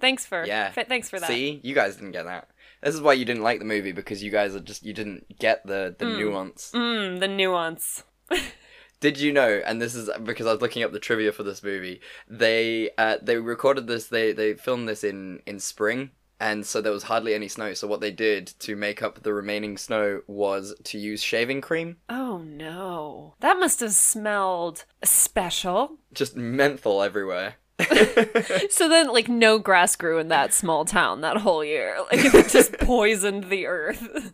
[0.00, 0.72] thanks for Yeah.
[0.74, 2.48] f- thanks for that See, you guys didn't get that.
[2.82, 5.38] This is why you didn't like the movie because you guys are just you didn't
[5.38, 6.72] get the the nuance.
[6.74, 8.04] Mm, the nuance.
[9.00, 9.62] Did you know?
[9.64, 12.00] And this is because I was looking up the trivia for this movie.
[12.28, 14.06] They uh, they recorded this.
[14.08, 17.74] They they filmed this in in spring, and so there was hardly any snow.
[17.74, 21.96] So what they did to make up the remaining snow was to use shaving cream,
[22.08, 23.34] Oh no.
[23.40, 25.98] That must have smelled special.
[26.12, 27.54] just menthol everywhere.
[28.70, 31.96] So then, like, no grass grew in that small town that whole year.
[32.12, 34.32] Like, it just poisoned the earth.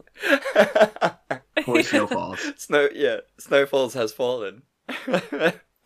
[1.64, 2.40] Poor snowfalls.
[2.56, 4.62] Snow, yeah, snowfalls has fallen.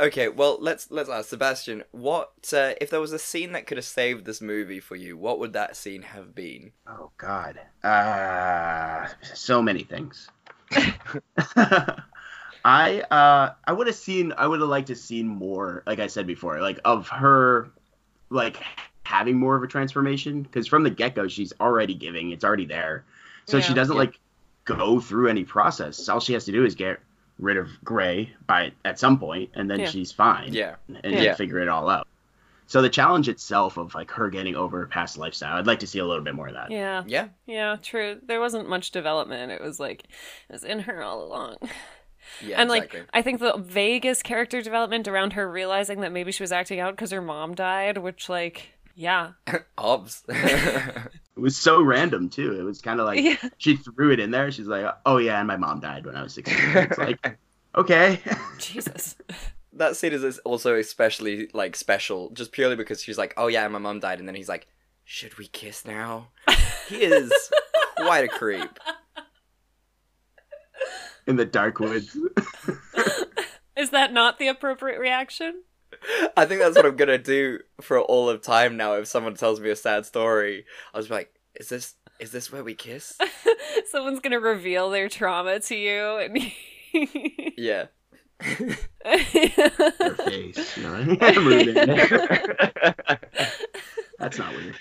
[0.00, 1.84] Okay, well let's let's ask Sebastian.
[1.92, 5.16] What uh, if there was a scene that could have saved this movie for you?
[5.16, 6.72] What would that scene have been?
[6.87, 7.61] Oh God.
[7.82, 10.28] Uh, so many things.
[12.64, 16.06] I uh I would have seen I would have liked to seen more like I
[16.06, 17.70] said before like of her
[18.30, 18.62] like
[19.04, 22.66] having more of a transformation because from the get go she's already giving it's already
[22.66, 23.04] there
[23.46, 24.20] so she doesn't like
[24.66, 27.00] go through any process all she has to do is get
[27.38, 29.87] rid of Gray by at some point and then Yeah.
[29.87, 31.35] she's fine Yeah, and Yeah.
[31.35, 32.07] figure it all out
[32.66, 35.87] so the challenge itself of like her getting over her past lifestyle I'd like to
[35.87, 37.05] see a little bit more of that Yeah.
[37.07, 37.29] yeah.
[37.46, 38.20] Yeah, true.
[38.27, 39.53] There wasn't much development.
[39.53, 41.57] It was like, it was in her all along.
[42.42, 43.01] Yeah, and exactly.
[43.01, 46.79] like, I think the vaguest character development around her realizing that maybe she was acting
[46.79, 49.33] out because her mom died, which, like, yeah.
[49.79, 50.24] Obs.
[51.38, 52.59] It was so random too.
[52.59, 53.37] It was kind of like Yeah.
[53.59, 54.51] she threw it in there.
[54.51, 57.38] She's like, "Oh yeah, and my mom died when I was 16." It's like,
[57.77, 58.20] okay,
[58.59, 59.14] Jesus.
[59.74, 63.79] that scene is also especially like special, just purely because she's like, "Oh yeah, my
[63.79, 64.66] mom died," and then he's like,
[65.05, 66.31] "Should we kiss now?"
[66.88, 67.31] He is
[67.98, 68.81] quite a creep.
[71.29, 72.16] in the dark woods.
[73.77, 75.62] Is that not the appropriate reaction?
[76.37, 78.94] I think that's what I'm gonna do for all of time now.
[78.94, 82.53] If someone tells me a sad story, I'll just be like, "Is this is this
[82.53, 83.18] where we kiss?"
[83.90, 86.53] Someone's gonna reveal their trauma to you, and
[87.57, 87.87] yeah.
[89.05, 90.96] Her face, you know?
[91.37, 91.74] Rude.
[94.18, 94.77] That's not weird.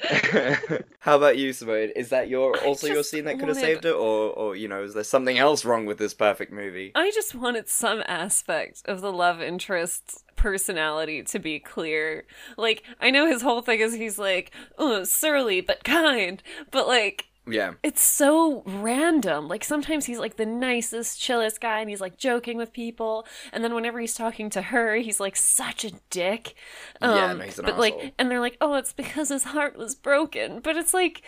[1.00, 1.90] How about you, Simone?
[1.96, 4.68] Is that your also your scene that could have wanted- saved it, or or you
[4.68, 6.92] know, is there something else wrong with this perfect movie?
[6.94, 12.24] I just wanted some aspect of the love interest's personality to be clear.
[12.56, 17.26] Like, I know his whole thing is he's like, oh, surly but kind, but like,
[17.50, 19.48] Yeah, it's so random.
[19.48, 23.26] Like sometimes he's like the nicest, chillest guy and he's like joking with people.
[23.52, 26.54] And then whenever he's talking to her, he's like such a dick.
[27.00, 27.98] Yeah, Um, no, he's an but asshole.
[28.00, 31.22] like and they're like, "Oh, it's because his heart was broken." But it's like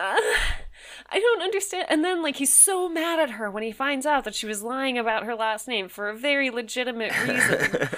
[0.00, 0.16] uh,
[1.12, 1.86] I don't understand.
[1.88, 4.62] And then like he's so mad at her when he finds out that she was
[4.62, 7.88] lying about her last name for a very legitimate reason.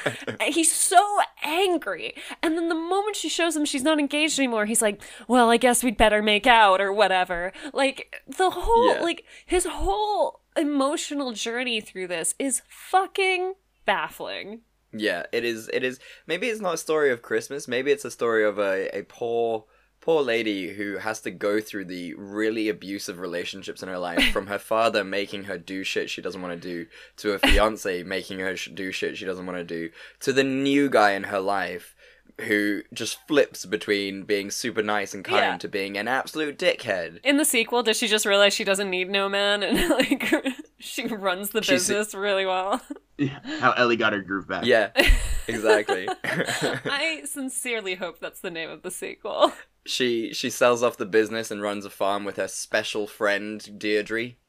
[0.53, 2.15] He's so angry.
[2.43, 5.57] And then the moment she shows him she's not engaged anymore, he's like, "Well, I
[5.59, 9.01] guess we'd better make out or whatever." Like the whole Yeah.
[9.03, 14.61] like his whole emotional journey through this is fucking baffling.
[14.93, 15.69] Yeah, it is.
[15.73, 15.99] It is.
[16.27, 17.69] Maybe it's not a story of Christmas.
[17.69, 19.65] Maybe it's a story of a, a poor,
[20.03, 24.49] poor lady who has to go through the really abusive relationships in her life from
[24.49, 26.87] her father making her do shit she doesn't want to do,
[27.17, 29.89] to her fiance making her do shit she doesn't want to do,
[30.21, 31.95] to the new guy in her life
[32.41, 35.57] who just flips between being super nice and kind Yeah.
[35.59, 37.21] to being an absolute dickhead.
[37.23, 40.33] In the sequel, does she just realize she doesn't need no man and like
[40.79, 42.81] she runs the She's- business really well?
[43.19, 44.65] Yeah, How Ellie got her groove back.
[44.65, 44.91] Yeah,
[45.47, 46.09] exactly.
[46.25, 49.53] I sincerely hope that's the name of the sequel.
[49.85, 54.33] She she sells off the business and runs a farm with her special friend Deirdre.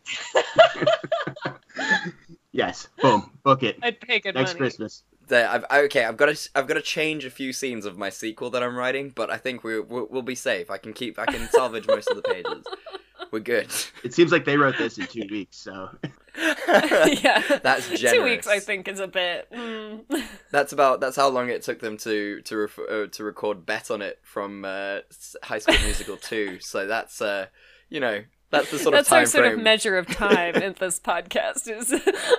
[2.54, 2.88] Yes.
[3.02, 3.32] Boom.
[3.44, 3.78] Book it.
[3.82, 4.60] I'd pay good Next money.
[4.60, 5.04] Christmas.
[5.28, 6.06] There, I've okay.
[6.06, 8.76] I've got to I've got to change a few scenes of my sequel that I'm
[8.76, 10.70] writing, but I think we we'll, we'll be safe.
[10.70, 12.66] I can keep I can salvage most of the pages.
[13.32, 13.68] We're good.
[14.04, 15.90] It seems like they wrote this in two weeks, so
[16.38, 19.52] yeah, That's Two weeks, I think, is a bit.
[19.52, 20.04] Mm.
[20.52, 23.92] That's about that's how long it took them to to ref, uh, to record "Bet
[23.92, 25.00] on It" from uh,
[25.44, 26.60] High School Musical two.
[26.60, 27.48] So that's uh
[27.90, 29.58] you know that's the sort That's of time our sort frame.
[29.58, 31.68] of measure of time in this podcast.
[31.68, 31.94] Is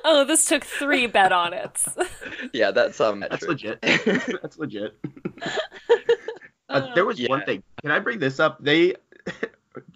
[0.04, 1.82] oh, this took three bet on it.
[2.52, 3.20] yeah, that's um.
[3.20, 3.78] that's metric.
[3.82, 4.40] legit.
[4.42, 4.96] that's legit.
[6.68, 7.62] Uh, there was one thing.
[7.82, 8.62] Can I bring this up?
[8.62, 8.94] They,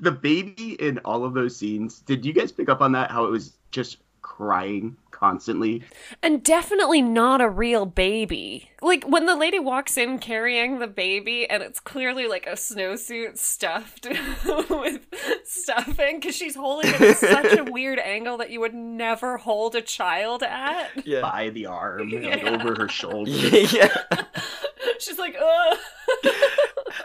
[0.01, 2.01] the baby in all of those scenes.
[2.01, 3.11] Did you guys pick up on that?
[3.11, 5.83] How it was just crying constantly.
[6.23, 8.71] And definitely not a real baby.
[8.81, 13.37] Like when the lady walks in carrying the baby and it's clearly like a snowsuit
[13.37, 14.07] stuffed
[14.71, 15.01] with
[15.45, 19.75] stuffing because she's holding it at such a weird angle that you would never hold
[19.75, 20.91] a child at.
[21.05, 21.23] Yeah.
[21.23, 23.31] By the arm, like, over her shoulder.
[23.31, 24.05] yeah.
[25.01, 25.79] She's like, ugh.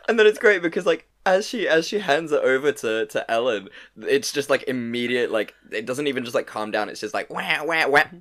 [0.07, 3.31] And then it's great because like as she as she hands it over to to
[3.31, 6.89] Ellen, it's just like immediate like it doesn't even just like calm down.
[6.89, 8.17] It's just like wah wah wah, mm-hmm.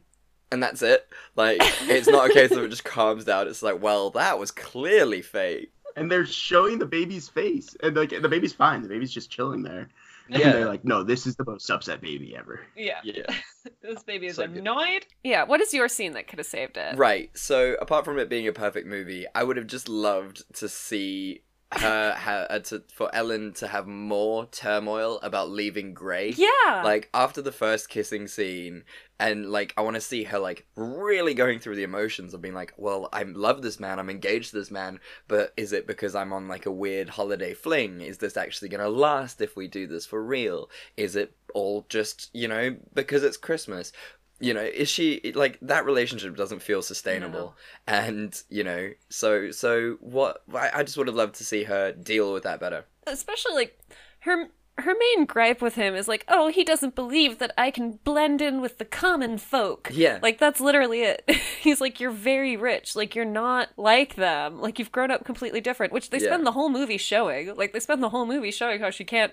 [0.50, 1.08] and that's it.
[1.36, 3.48] Like it's not a case of it just calms down.
[3.48, 5.72] It's like well that was clearly fake.
[5.96, 8.82] and they're showing the baby's face, and like the baby's fine.
[8.82, 9.88] The baby's just chilling there.
[10.34, 10.52] And Yeah.
[10.52, 12.60] they're like, no, this is the most upset baby ever.
[12.76, 13.00] Yeah.
[13.04, 13.24] Yeah.
[13.80, 14.56] This baby is So good.
[14.58, 15.06] annoyed.
[15.22, 16.96] Yeah, what is your scene that could have saved it?
[16.96, 17.30] Right.
[17.38, 21.42] So apart from it being a perfect movie, I would have just loved to see
[21.72, 26.30] her ha- uh, to for Ellen to have more turmoil about leaving Gray.
[26.30, 26.82] Yeah.
[26.82, 28.82] Like after the first kissing scene,
[29.22, 32.54] and like I want to see her like really going through the emotions of being
[32.54, 36.16] like, well, I love this man, I'm engaged to this man, but is it because
[36.16, 38.00] I'm on like a weird holiday fling?
[38.00, 40.68] Is this actually gonna last if we do this for real?
[40.96, 43.92] Is it all just you know because it's Christmas?
[44.40, 47.54] You know, is she like that relationship doesn't feel sustainable,
[47.86, 50.42] and you know, so so what?
[50.52, 52.86] I, I just would have loved to see her deal with that better.
[53.06, 53.78] especially like
[54.20, 57.98] her her main gripe with him is like oh he doesn't believe that i can
[58.04, 59.90] blend in with the common folk.
[59.92, 60.18] Yeah.
[60.22, 61.28] like that's literally it.
[61.60, 62.96] He's like you're very rich.
[62.96, 64.60] Like you're not like them.
[64.60, 66.28] Like you've grown up completely different which they Yeah.
[66.28, 67.54] spend the whole movie showing.
[67.54, 69.32] Like they spend the whole movie showing how she can't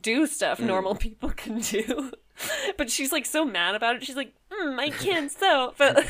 [0.00, 0.64] do stuff Mm.
[0.66, 2.12] normal people can do.
[2.78, 4.04] But she's like so mad about it.
[4.04, 5.74] She's like mm, i can't sew.
[5.76, 6.06] But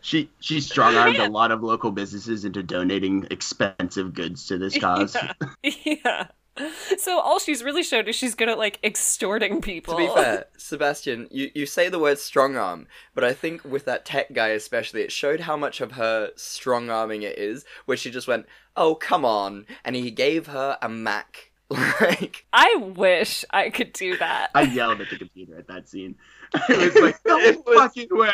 [0.00, 4.78] She she strong armed a lot of local businesses into donating expensive goods to this
[4.78, 5.14] cause.
[5.62, 6.28] yeah
[6.98, 10.46] so all she's really showed is she's good at like extorting people To be fair,
[10.56, 14.48] Sebastian, you, you say the word strong arm, but I think with that tech guy
[14.48, 18.46] especially, it showed how much of her strong arming it is, where she just went,
[18.76, 21.49] oh, come on, and he gave her a Mac.
[22.00, 24.50] like, I wish I could do that.
[24.54, 26.16] I yelled at the computer at that scene.
[26.68, 28.30] It was like, no It was- fucking way.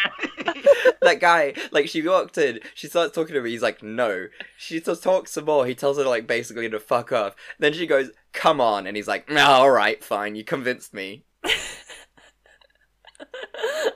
[1.03, 4.29] that guy, like, she walked in, she starts talking to him, he's like, no.
[4.57, 7.37] She just talks some more, he tells her, like, basically to fuck off.
[7.59, 11.25] Then she goes, come on, and he's like, no, alright, fine, you convinced me.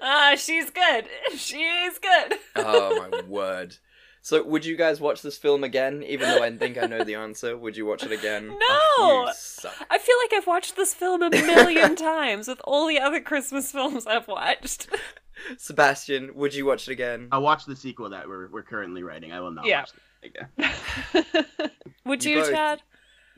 [0.03, 1.07] Ah, she's good.
[1.36, 2.38] She's good.
[2.57, 3.76] oh my word.
[4.22, 6.02] So, would you guys watch this film again?
[6.02, 8.50] Even though I think I know the answer, would you watch it again?
[8.52, 9.04] Oh, no!
[9.04, 9.74] Oh, you suck.
[9.90, 13.72] I feel like I've watched this film a million times with all the other Christmas
[13.72, 14.88] films I've watched.
[15.56, 17.28] Sebastian, would you watch it again?
[17.32, 19.32] I'll watch the sequel that we're, we're currently writing.
[19.32, 19.80] I will not Yeah.
[19.80, 19.92] watch
[20.22, 21.70] it again.
[22.04, 22.50] Would You you, both.
[22.50, 22.82] Chad?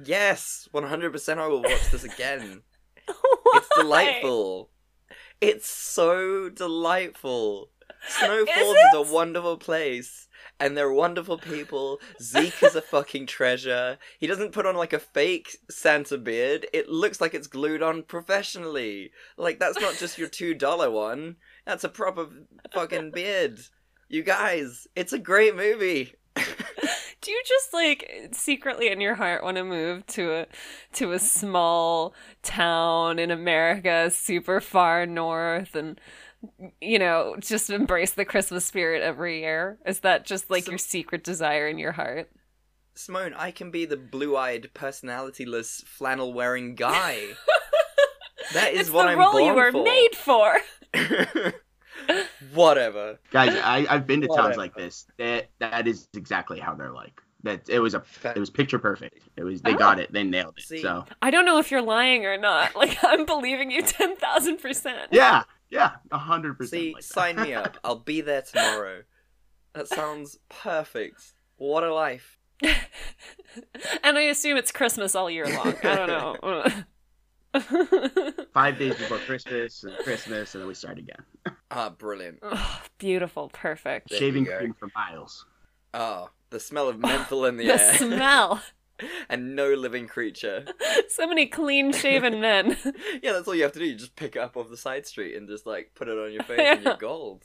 [0.05, 2.63] Yes, 100% I will watch this again.
[3.55, 4.71] It's delightful.
[5.41, 7.69] It's so delightful.
[8.09, 8.97] Snow Is Falls is, it?
[9.11, 10.27] a wonderful place.
[10.61, 11.99] And they're wonderful people.
[12.21, 13.99] Zeke is a fucking treasure.
[14.21, 16.67] He doesn't put on like a fake Santa beard.
[16.73, 19.11] It looks like it's glued on professionally.
[19.37, 21.37] Like that's not just your two dollar one.
[21.67, 22.29] That's a proper
[22.73, 23.61] fucking beard.
[24.09, 26.15] You guys, it's a great movie.
[26.35, 30.47] Do you just like secretly in your heart want to move to a
[30.95, 36.01] to a small town in America, super far north, and
[36.81, 39.79] you know just embrace the Christmas spirit every year?
[39.87, 42.31] Is that just like your secret desire in your heart?
[42.95, 47.29] Simone, I can be the blue-eyed, personalityless, flannel-wearing guy.
[48.55, 49.85] That is it's what the I'm role born you were for.
[49.85, 50.57] made for.
[52.55, 53.19] Whatever.
[53.31, 55.07] Guys, I, I've been to towns like this.
[55.19, 57.21] That that is exactly how they're like.
[57.45, 59.21] That it was a it was picture perfect.
[59.37, 59.77] It was they ah.
[59.77, 60.13] got it.
[60.13, 60.65] They nailed it.
[60.65, 60.83] See?
[60.83, 62.73] So I don't know if you're lying or not.
[62.77, 65.09] Like I'm believing you ten thousand percent.
[65.13, 66.81] yeah, yeah, a hundred percent.
[66.81, 67.77] See, like sign me up.
[67.85, 69.03] I'll be there tomorrow.
[69.75, 71.33] That sounds perfect.
[71.57, 72.39] What a life.
[74.03, 75.75] And I assume it's Christmas all year long.
[75.85, 76.65] I don't know.
[78.55, 81.23] Five days before Christmas and Christmas, and then we start again.
[81.71, 82.39] Ah, brilliant.
[82.43, 84.09] Ugh, beautiful, perfect.
[84.11, 85.45] There Shaving cream for miles.
[85.93, 87.95] Oh, the smell of menthol in the, The air.
[87.99, 88.63] smell.
[89.29, 90.65] and no living creature.
[91.09, 92.77] So many clean shaven men.
[93.23, 93.85] Yeah, that's all you have to do.
[93.85, 96.33] You just pick it up off the side street and just like put it on
[96.33, 96.99] your face and you're Yeah.
[96.99, 97.45] gold.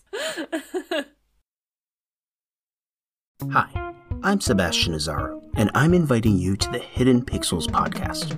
[3.51, 3.93] Hi,
[4.23, 8.33] I'm Sebastian Azaro, and I'm inviting you to the Hidden Pixels podcast,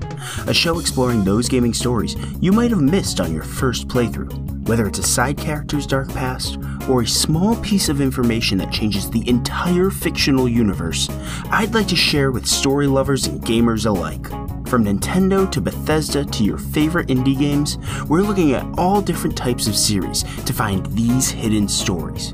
[0.47, 4.86] a show exploring those gaming stories you might have missed on your first playthrough, whether
[4.86, 6.57] it's a side character's dark past
[6.89, 11.07] or a small piece of information that changes the entire fictional universe.
[11.49, 14.27] I'd like to share with story lovers and gamers alike.
[14.67, 17.77] From Nintendo to Bethesda to your favorite indie games,
[18.07, 22.34] we're looking at all different types of series to find these hidden stories.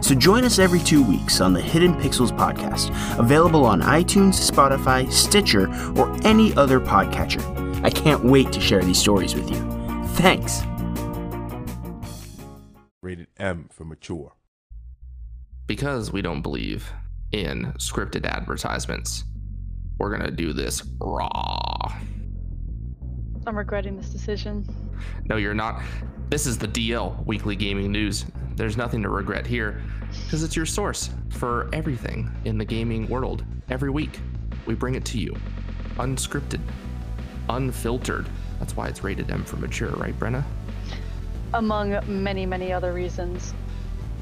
[0.00, 5.10] So join us every two weeks on the Hidden Pixels podcast, available on iTunes, Spotify,
[5.10, 7.84] Stitcher, or any other podcatcher.
[7.84, 9.56] I can't wait to share these stories with you.
[10.14, 10.62] Thanks.
[13.02, 14.34] Rated M for mature.
[15.66, 16.92] Because we don't believe
[17.32, 19.24] in scripted advertisements,
[19.98, 21.94] we're gonna do this raw.
[23.46, 24.66] I'm regretting this decision.
[25.26, 25.82] No, you're not.
[26.30, 28.24] This is the DL Weekly Gaming News.
[28.54, 29.82] There's nothing to regret here,
[30.24, 33.44] because it's your source for everything in the gaming world.
[33.68, 34.20] Every week,
[34.64, 35.36] we bring it to you,
[35.96, 36.60] unscripted,
[37.48, 38.28] unfiltered.
[38.60, 40.44] That's why it's rated M for mature, right, Brenna?
[41.52, 43.52] Among many, many other reasons.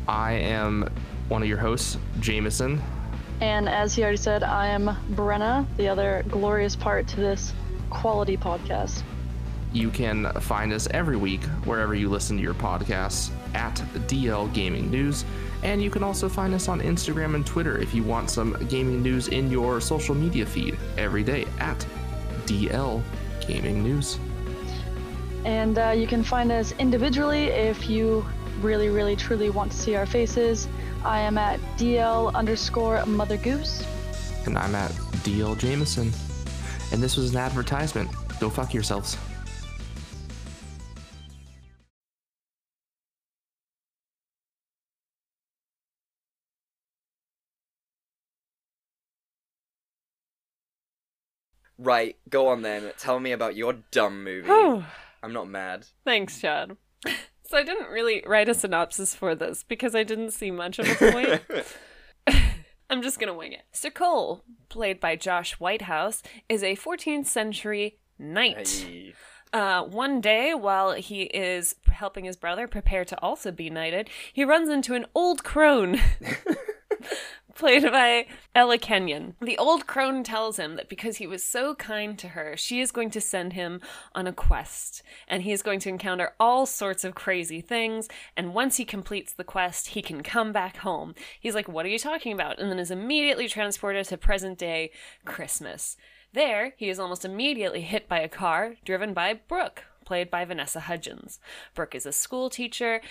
[0.08, 0.90] I am
[1.28, 2.80] one of your hosts, Jameson.
[3.42, 7.52] And as he already said, I am Brenna, the other glorious part to this
[7.90, 9.02] quality podcast.
[9.72, 13.74] You can find us every week wherever you listen to your podcasts at
[14.08, 15.24] DL Gaming News.
[15.62, 19.02] And you can also find us on Instagram and Twitter if you want some gaming
[19.02, 21.84] news in your social media feed every day at
[22.46, 23.02] DL
[23.46, 24.18] Gaming News.
[25.44, 28.24] And uh, you can find us individually if you
[28.60, 30.68] really, really, truly want to see our faces.
[31.04, 33.84] I am at DL underscore Mother Goose.
[34.46, 34.90] And I'm at
[35.22, 36.12] DL Jameson.
[36.92, 38.10] And this was an advertisement.
[38.40, 39.16] Go fuck yourselves.
[51.78, 52.90] Right, go on then.
[52.98, 54.50] Tell me about your dumb movie.
[55.22, 55.86] I'm not mad.
[56.04, 56.76] Thanks, Chad.
[57.50, 60.86] So I didn't really write a synopsis for this because I didn't see much of
[60.86, 61.42] a point.
[62.90, 63.62] I'm just gonna wing it.
[63.72, 68.68] Sir Cole, played by Josh Whitehouse, is a 14th century knight.
[68.68, 69.14] Hey.
[69.50, 74.44] Uh, one day, while he is helping his brother prepare to also be knighted, he
[74.44, 75.98] runs into an old crone.
[77.58, 79.34] Played by Ella Kenion.
[79.42, 82.92] The old crone tells him that because he was so kind to her, she is
[82.92, 83.80] going to send him
[84.14, 85.02] on a quest.
[85.26, 88.06] And he is going to encounter all sorts of crazy things.
[88.36, 91.16] And once he completes the quest, he can come back home.
[91.40, 92.60] He's like, What are you talking about?
[92.60, 94.92] And then is immediately transported to present day
[95.24, 95.96] Christmas.
[96.32, 100.80] There, he is almost immediately hit by a car driven by Brooke, played by Vanessa
[100.80, 101.38] Hudgens.
[101.74, 103.02] Brooke is a school teacher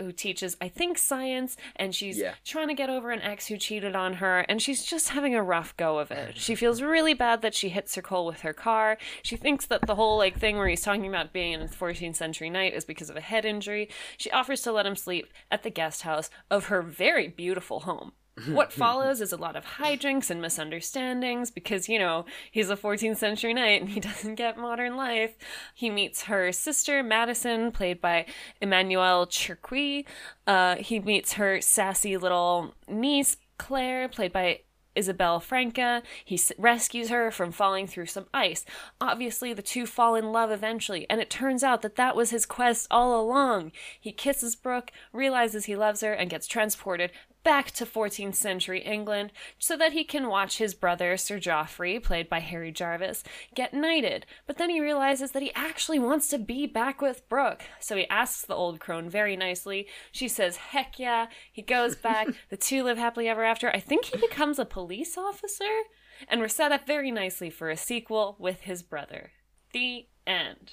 [0.00, 2.32] who teaches, I think, science, and she's Yeah.
[2.46, 5.42] trying to get over an ex who cheated on her, and she's just having a
[5.42, 6.38] rough go of it.
[6.38, 8.96] She feels really bad that she hit her Cole with her car.
[9.22, 12.16] She thinks that the whole like thing where he's talking about being in a 14th
[12.16, 13.90] century knight is because of a head injury.
[14.16, 18.12] She offers to let him sleep at the guest house of her very beautiful home.
[18.48, 23.16] What follows is a lot of hijinks and misunderstandings because, you know, he's a 14th
[23.16, 25.36] century knight and he doesn't get modern life.
[25.74, 28.26] He meets her sister, Madison, played by
[28.60, 30.04] Emmanuelle Chriqui.
[30.46, 34.60] Uh, he meets her sassy little niece, Claire, played by
[34.96, 36.02] Isabel Franca.
[36.24, 38.64] He s- rescues her from falling through some ice.
[39.00, 42.46] Obviously, the two fall in love eventually, and it turns out that that was his
[42.46, 43.72] quest all along.
[44.00, 47.12] He kisses Brooke, realizes he loves her, and gets transported
[47.46, 52.28] back to 14th century England so that he can watch his brother, Sir Geoffrey, played
[52.28, 53.22] by Harry Jarvis,
[53.54, 54.26] get knighted.
[54.48, 57.62] But then he realizes that he actually wants to be back with Brooke.
[57.78, 59.86] So he asks the old crone very nicely.
[60.10, 61.28] She says, heck yeah.
[61.52, 62.26] He goes back.
[62.50, 63.70] the two live happily ever after.
[63.70, 65.82] I think he becomes a police officer.
[66.26, 69.30] And we're set up very nicely for a sequel with his brother.
[69.72, 70.72] The end.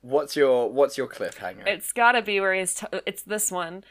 [0.00, 1.66] What's your What's your cliffhanger?
[1.66, 2.74] It's gotta be where he's.
[2.74, 3.82] T- it's this one.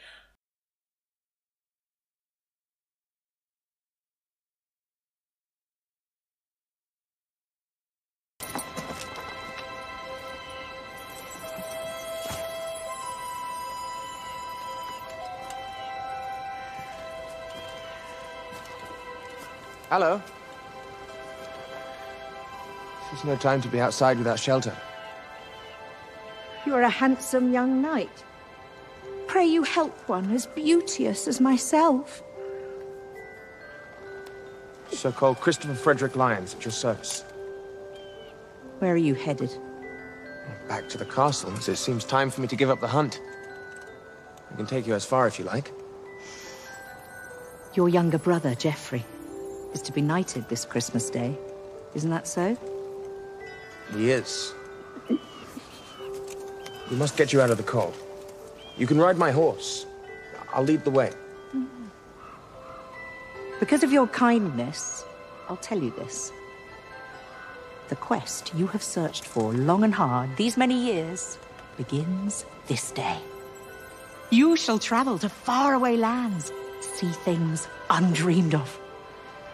[19.90, 20.20] Hello.
[23.10, 24.76] There's no time to be outside without shelter.
[26.66, 28.24] You are a handsome young knight.
[29.26, 32.22] Pray you help one as beauteous as myself.
[34.90, 37.24] Sir Cole Christopher Frederick Lyons at your service.
[38.80, 39.50] Where are you headed?
[40.68, 43.20] Back to the castle, as it seems time for me to give up the hunt.
[44.52, 45.72] I can take you as far if you like.
[47.74, 49.04] Your younger brother, Geoffrey,
[49.72, 51.36] is to be knighted this Christmas Day.
[51.94, 52.56] Isn't that so?
[53.94, 54.52] He is.
[56.90, 57.94] We must get you out of the cold.
[58.76, 59.86] You can ride my horse.
[60.52, 61.12] I'll lead the way.
[63.60, 65.04] Because of your kindness,
[65.48, 66.32] I'll tell you this.
[67.88, 71.38] The quest you have searched for long and hard these many years
[71.76, 73.18] begins this day.
[74.30, 78.78] You shall travel to faraway lands, see things undreamed of.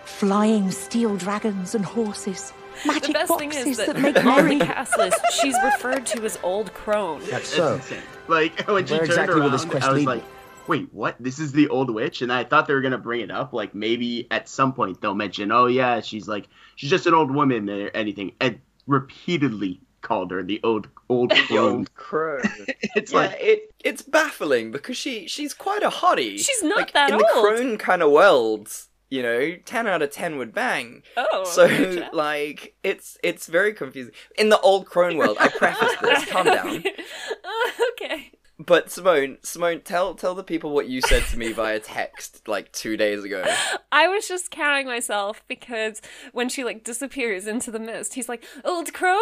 [0.04, 2.52] Flying steel dragons and horses,
[2.86, 4.58] magic the best boxes thing is that, that, make on merry.
[4.58, 4.94] the cast
[5.32, 7.22] she's referred to as Old Crone.
[7.30, 7.74] That's so.
[7.74, 8.02] insane.
[8.28, 10.24] Like when she turned exactly will around, this quest I was lead like,
[10.66, 11.16] "Wait, what?
[11.20, 13.52] This is the old witch?" And I thought they were gonna bring it up.
[13.52, 17.30] Like maybe at some point they'll mention, "Oh yeah, she's like she's just an old
[17.30, 18.32] woman" or anything.
[18.40, 21.58] And repeatedly called her the old old The crone.
[21.58, 22.40] old crow.
[22.96, 26.38] It's yeah, like it it's baffling because she she's quite a hottie.
[26.38, 28.70] She's not like, that in the crone kind of world.
[29.14, 31.04] You know, ten out of ten would bang.
[31.16, 34.12] Oh, so like it's it's very confusing.
[34.36, 36.24] In the old crone world, I preface this.
[36.30, 36.82] Calm down.
[37.92, 38.32] okay.
[38.58, 42.72] But Simone, Simone, tell tell the people what you said to me via text like
[42.72, 43.44] two days ago.
[43.92, 46.02] I was just counting myself because
[46.32, 49.20] when she like disappears into the mist, he's like, "Old crone,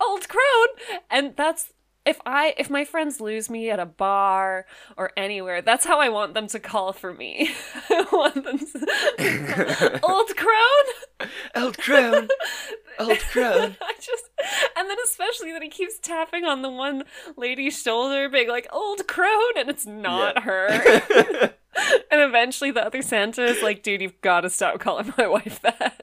[0.00, 1.72] old crone," and that's
[2.06, 6.08] if I if my friends lose me at a bar or anywhere, that's how I
[6.10, 7.50] want them to call for me.
[7.90, 12.28] I want them to old crone, old crone,
[12.98, 13.76] old crone.
[13.80, 14.24] I just
[14.76, 17.04] and then especially that he keeps tapping on the one
[17.36, 20.42] lady's shoulder, being like "old crone," and it's not Yeah.
[20.42, 21.54] her.
[22.10, 25.60] and eventually the other Santa is like, "Dude, you've got to stop calling my wife
[25.62, 26.02] that."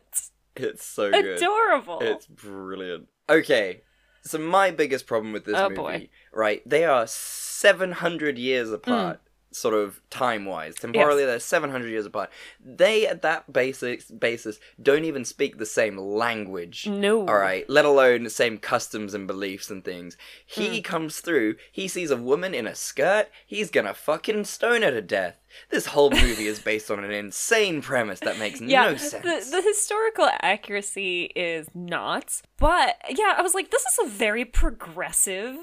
[0.55, 1.25] It's so good.
[1.37, 1.99] Adorable.
[2.01, 3.07] It's brilliant.
[3.29, 3.81] Okay,
[4.21, 6.09] so my biggest problem with this Oh, movie, boy.
[6.33, 6.61] right?
[6.67, 9.30] They are seven hundred years apart, hmm.
[9.51, 10.75] Sort of time wise.
[10.75, 12.29] Temporally, they're seven hundred years apart.
[12.63, 16.87] They, at that basic basis, don't even speak the same language.
[16.87, 17.27] No.
[17.27, 20.15] All right, let alone the same customs and beliefs and things.
[20.45, 20.83] He Mm.
[20.83, 21.55] comes through.
[21.71, 23.27] He sees a woman in a skirt.
[23.45, 25.37] He's gonna fucking stone her to death.
[25.69, 29.49] This whole movie is based on an insane premise that makes yeah, no sense.
[29.49, 32.41] The, the historical accuracy is not.
[32.57, 35.57] But yeah, I was like, this is a very progressive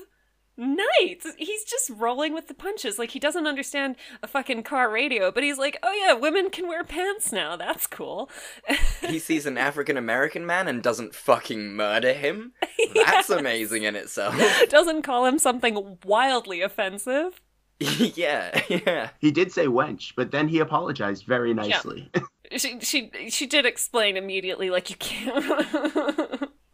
[0.59, 1.25] knight.
[1.39, 2.99] He's just rolling with the punches.
[2.99, 6.69] Like he doesn't understand a fucking car radio, but he's like, oh yeah, women can
[6.69, 7.57] wear pants now.
[7.57, 8.29] That's cool.
[9.01, 12.53] he sees an African American man and doesn't fucking murder him.
[12.95, 14.35] That's amazing in itself.
[14.69, 17.41] doesn't call him something wildly offensive.
[17.81, 19.11] yeah, yeah.
[19.21, 22.11] He did say wench, but then he apologized very nicely.
[22.57, 25.45] She she she did explain immediately, like you can't.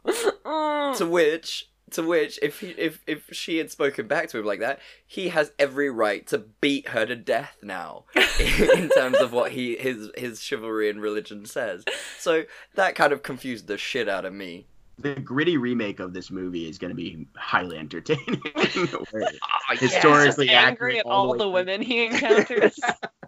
[0.04, 4.58] To which, To which, if he, if if she had spoken back to him like
[4.58, 8.04] that, he has every right to beat her to death now,
[8.40, 11.84] in terms of what he his his chivalry and religion says.
[12.18, 14.66] So that kind of confused the shit out of me.
[14.98, 18.42] The gritty remake of this movie is going to be highly entertaining.
[18.52, 18.64] Where
[19.70, 22.78] Historically historically angry accurate at all the women he encounters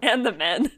[0.02, 0.70] and the men.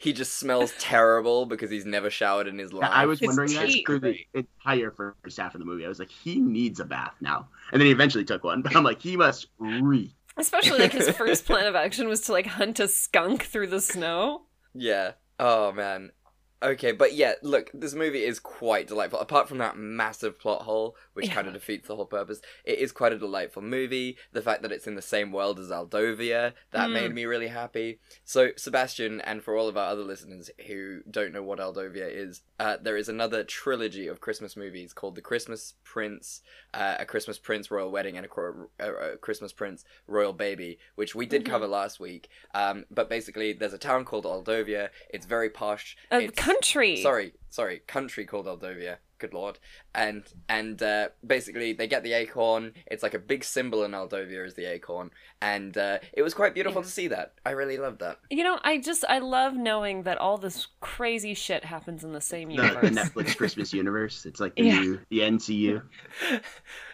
[0.00, 2.88] He just smells terrible because he's never showered in his life.
[2.92, 5.84] I was wondering that through the entire first half of the movie.
[5.84, 7.48] I was like, he needs a bath now.
[7.72, 10.12] And then he eventually took one, but I'm like, he must reek.
[10.36, 13.80] Especially like his first plan of action was to like hunt a skunk through the
[13.80, 14.42] snow.
[14.72, 15.12] Yeah.
[15.40, 16.12] Oh man.
[16.60, 19.20] Okay, but yeah, look, this movie is quite delightful.
[19.20, 22.90] Apart from that massive plot hole, which kind of defeats the whole purpose, it is
[22.90, 24.16] quite a delightful movie.
[24.32, 26.92] The fact that it's in the same world as Aldovia, that Mm.
[26.92, 28.00] made me really happy.
[28.24, 32.42] So, Sebastian, and for all of our other listeners who don't know what Aldovia is,
[32.58, 36.42] uh, there is another trilogy of Christmas movies called The Christmas Prince,
[36.74, 40.80] uh, A Christmas Prince Royal Wedding, and a, Cro- a, a Christmas Prince Royal Baby,
[40.96, 41.50] which we did Mhm.
[41.50, 42.28] cover last week.
[42.52, 44.88] Um, but basically, there's a town called Aldovia.
[45.08, 45.96] It's very posh.
[46.10, 46.96] A It's- country.
[47.02, 48.96] Sorry, sorry, country called Aldovia.
[49.18, 49.58] Good lord.
[49.96, 52.72] And and uh, basically they get the acorn.
[52.86, 55.10] It's like a big symbol in Aldovia is the acorn,
[55.42, 57.32] and uh, it was quite beautiful to see that.
[57.44, 58.18] I really loved that.
[58.30, 62.20] You know, I just I love knowing that all this crazy shit happens in the
[62.20, 62.90] same The, universe.
[62.90, 64.24] the Netflix Christmas universe.
[64.24, 64.80] It's like the Yeah.
[64.80, 65.82] new, the NCU.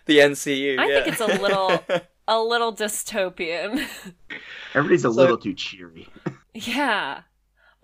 [0.07, 0.79] The NCU.
[0.79, 1.03] I yeah.
[1.03, 1.83] think it's a little
[2.29, 3.87] a little dystopian.
[4.75, 6.09] Everybody's a So- little too cheery.
[6.55, 7.23] yeah.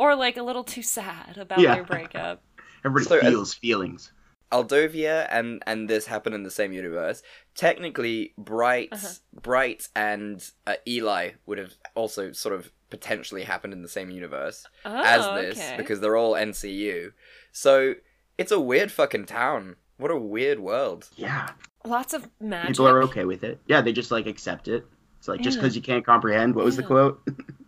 [0.00, 1.74] Or like a little too sad about Yeah.
[1.74, 2.42] their breakup.
[2.86, 4.12] Everybody So, uh, feels feelings.
[4.50, 7.22] Aldovia and and this happen in the same universe.
[7.54, 9.08] Technically, Bright, Uh-huh.
[9.42, 14.66] Bright and uh, Eli would have also sort of potentially happened in the same universe
[14.86, 15.76] as Oh, this okay.
[15.76, 17.12] because they're all NCU.
[17.52, 17.94] So
[18.38, 19.76] it's a weird fucking town.
[19.98, 21.08] What a weird world.
[21.14, 21.50] Yeah.
[21.84, 22.70] Lots of magic.
[22.70, 23.60] People are okay with it.
[23.66, 24.84] Yeah, they just like accept it.
[25.18, 25.62] It's like just Yeah.
[25.62, 26.54] because you can't comprehend.
[26.54, 27.20] What was the quote?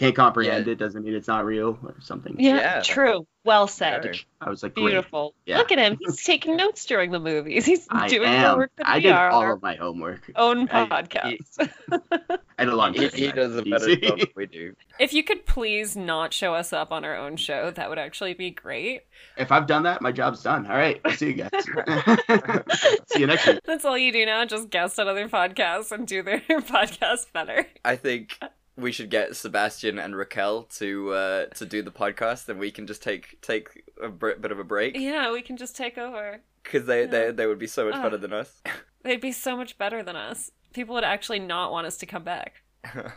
[0.00, 2.36] can't comprehend it doesn't mean it's not real or something.
[2.38, 3.26] Yeah, true.
[3.44, 4.16] Well said.
[4.40, 4.74] I was like.
[4.74, 5.34] Beautiful.
[5.44, 5.58] Yeah.
[5.58, 5.98] Look at him.
[6.00, 7.66] He's taking notes during the movies.
[7.66, 8.46] He's I doing am.
[8.46, 10.30] homework for I did all of my homework.
[10.36, 11.36] own podcast.
[11.92, 14.74] I had a long He, he does a better job than we do.
[14.98, 18.32] If you could please not show us up on our own show, that would actually
[18.32, 19.02] be great.
[19.36, 20.66] If I've done that, my job's done.
[20.66, 20.98] All right.
[21.04, 21.50] I'll see you guys.
[23.06, 23.60] see you next week.
[23.66, 27.66] That's all you do now, just guest on other podcasts and do their podcast better.
[27.84, 28.38] I think
[28.80, 32.86] we should get Sebastian and Raquel to uh, to do the podcast, and we can
[32.86, 36.40] just take take a bit of a break Yeah, we can just take over.
[36.62, 38.60] because they, they they would be so much better than us.
[39.02, 40.50] They'd be so much better than us.
[40.74, 42.62] People would actually not want us to come back.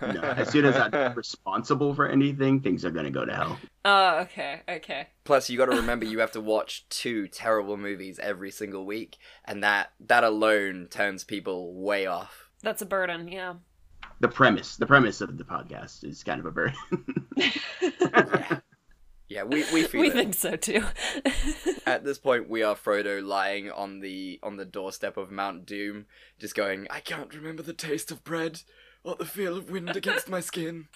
[0.02, 3.60] No, as soon as I'm responsible for anything, things are gonna go to hell.
[3.86, 5.08] Oh, okay, okay.
[5.24, 9.18] Plus, you got to remember you have to watch two terrible movies every single week,
[9.46, 12.50] and that that alone turns people way off.
[12.62, 13.54] That's a burden, yeah.
[14.24, 16.78] The premise, the premise of the podcast is kind of a burden.
[19.28, 20.14] Yeah, we we feel We it.
[20.14, 20.86] think so too.
[21.86, 26.06] At this point, we are Frodo lying on the on the doorstep of Mount Doom,
[26.40, 28.62] just going, "I can't remember the taste of bread
[29.04, 30.88] or the feel of wind against my skin."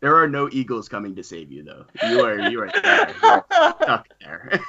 [0.00, 1.84] there are no eagles coming to save you, though.
[2.08, 3.14] You are you are there.
[3.22, 4.60] You are stuck there.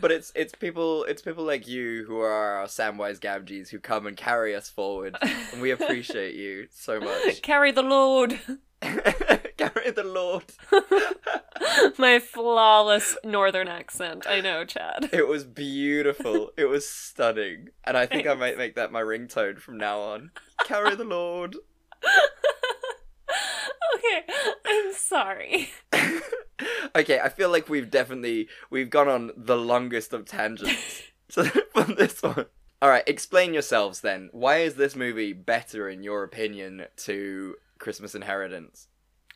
[0.00, 4.06] But it's it's people it's people like you who are our Samwise Gamgees who come
[4.06, 7.42] and carry us forward, and we appreciate you so much.
[7.42, 8.38] Carry the Lord.
[8.80, 10.44] carry the Lord.
[11.98, 14.26] My flawless northern accent.
[14.26, 15.10] I know, Chad.
[15.12, 16.50] It was beautiful.
[16.56, 20.30] It was stunning, and I think I might make that my ringtone from now on.
[20.64, 21.56] Carry the Lord.
[23.96, 24.22] Okay,
[24.66, 25.70] I'm sorry.
[26.94, 31.94] Okay, I feel like we've definitely we've gone on the longest of tangents so, from
[31.94, 32.46] this one.
[32.82, 34.28] All right, explain yourselves then.
[34.32, 38.88] Why is this movie better in your opinion to Christmas Inheritance?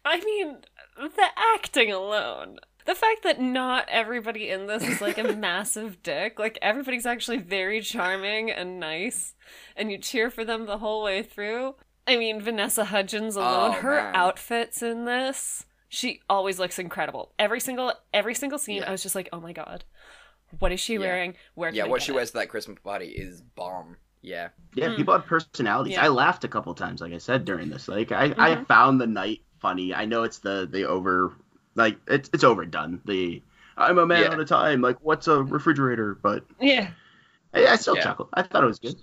[0.05, 0.59] I mean,
[0.97, 2.59] the acting alone.
[2.87, 6.39] The fact that not everybody in this is like a massive dick.
[6.39, 9.35] Like, everybody's actually very charming and nice,
[9.77, 11.77] and you cheer for them the whole way through.
[12.07, 14.15] I mean, Vanessa Hudgens alone, Oh, her man.
[14.17, 17.33] outfits in this, she always looks incredible.
[17.39, 19.85] Every single every single scene, I was just like, oh my god,
[20.59, 21.35] what is she wearing?
[21.55, 22.15] Where can yeah, I what get she it?
[22.17, 23.97] wears to that Christmas party is bomb.
[24.23, 24.49] Yeah.
[24.75, 24.97] Yeah, Mm.
[24.97, 25.95] people have personalities.
[25.95, 26.05] Yeah.
[26.05, 27.89] I laughed a couple times, like I said during this.
[27.89, 28.67] Like I, I Mhm.
[28.67, 29.95] found the knight funny.
[29.95, 31.33] I know it's the the over,
[31.75, 33.01] like it's it's overdone.
[33.05, 33.43] The
[33.77, 34.33] I'm a man Yeah.
[34.33, 34.81] at a time.
[34.83, 36.15] Like what's a refrigerator?
[36.15, 36.91] But Yeah.
[37.53, 38.03] I, I still Yeah.
[38.05, 38.29] chuckled.
[38.35, 38.97] I thought it was good.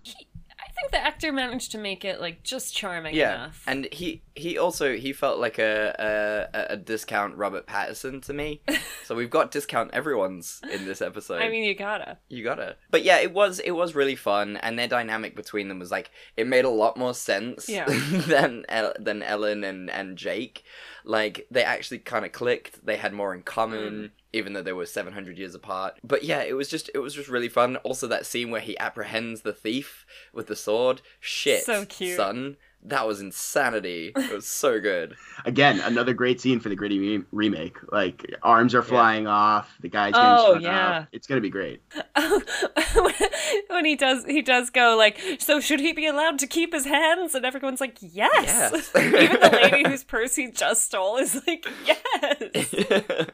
[0.82, 3.64] Think the actor managed to make it like just charming yeah, enough.
[3.68, 8.62] and he he also he felt like a a, a discount Robert Pattinson to me.
[9.06, 11.42] so we've got discount everyone's in this episode.
[11.42, 12.18] I mean, you gotta.
[12.30, 12.76] You gotta.
[12.90, 16.12] But yeah, it was it was really fun, and their dynamic between them was like
[16.38, 17.86] it made a lot more sense Yeah.
[18.28, 18.66] than
[19.00, 20.64] than Ellen and and Jake.
[21.04, 22.86] Like they actually kind of clicked.
[22.86, 24.12] They had more in common, Mm.
[24.34, 25.96] Even though they were seven hundred years apart.
[26.04, 27.76] But yeah, it was just it was just really fun.
[27.78, 31.02] Also, that scene where he apprehends the thief with the sword.
[31.20, 32.16] Shit, So cute.
[32.18, 32.58] son.
[32.84, 34.12] That was insanity.
[34.16, 35.16] It was so good.
[35.46, 37.78] Again, another great scene for the Gritty re- remake.
[37.92, 40.98] Like arms are flying off, the guy's getting Oh, strung yeah.
[41.02, 41.08] up.
[41.12, 41.84] It's gonna be great.
[43.70, 46.86] when he does, he does go like, "So should he be allowed to keep his
[46.86, 48.92] hands?" And everyone's like, "Yes." Yes.
[48.96, 53.28] Even the lady whose purse he just stole is like, "Yes."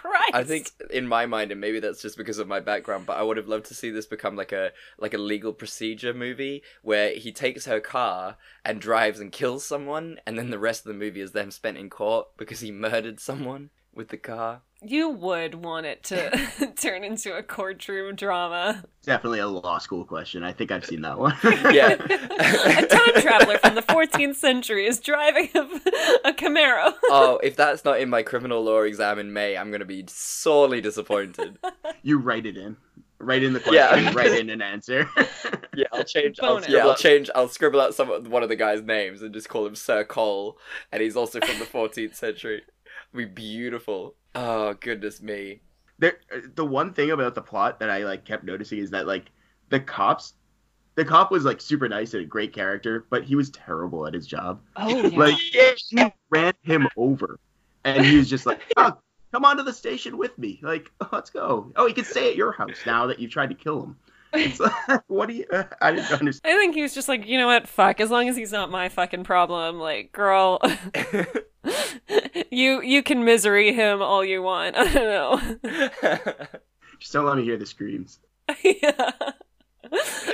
[0.00, 0.34] Christ.
[0.34, 3.22] I think in my mind, and maybe that's just because of my background, but I
[3.22, 7.14] would have loved to see this become like a like a legal procedure movie where
[7.14, 10.98] he takes her car and drives and kills someone, and then the rest of the
[10.98, 13.70] movie is them spent in court because he murdered someone
[14.00, 14.62] with the car.
[14.82, 18.82] you would want it to turn into a courtroom drama.
[19.04, 20.42] Definitely a law school question.
[20.42, 21.36] I think I've seen that one.
[21.70, 21.92] Yeah.
[21.92, 25.60] a time traveler from the 14th century is driving a,
[26.30, 26.94] a Camaro.
[27.10, 30.80] oh, if that's not in my criminal law exam in May, I'm gonna be sorely
[30.80, 31.58] disappointed.
[32.02, 32.78] you write it in.
[33.18, 33.88] Write in the question, Yeah.
[33.88, 34.14] question.
[34.14, 35.06] write in an answer.
[35.76, 36.40] Yeah, I'll change.
[36.42, 37.28] I'll, yeah, I'll change.
[37.34, 40.04] I'll scribble out some of one of the guy's names and just call him Sir
[40.04, 40.56] Cole,
[40.90, 42.62] and he's also from the 14th century.
[43.12, 44.14] It'd be beautiful.
[44.34, 45.60] Oh goodness me.
[45.98, 49.06] there uh, the one thing about the plot that I like kept noticing is that
[49.06, 49.30] like
[49.70, 50.34] the cops
[50.94, 54.14] the cop was like super nice and a great character, but he was terrible at
[54.14, 54.60] his job.
[54.76, 55.18] Oh yeah.
[55.18, 57.38] Like he ran him over.
[57.84, 58.98] And he was just like, oh,
[59.32, 60.60] come on to the station with me.
[60.62, 61.72] Like, let's go.
[61.76, 63.96] Oh, he can stay at your house now that you've tried to kill him.
[64.32, 66.54] It's like, what do you uh, I didn't understand.
[66.54, 68.70] I think he was just like, you know what, fuck, as long as he's not
[68.70, 70.60] my fucking problem, like, girl,
[72.50, 74.76] you you can misery him all you want.
[74.76, 76.32] I don't know.
[76.98, 78.18] Just don't let me hear the screams.
[78.62, 79.10] yeah.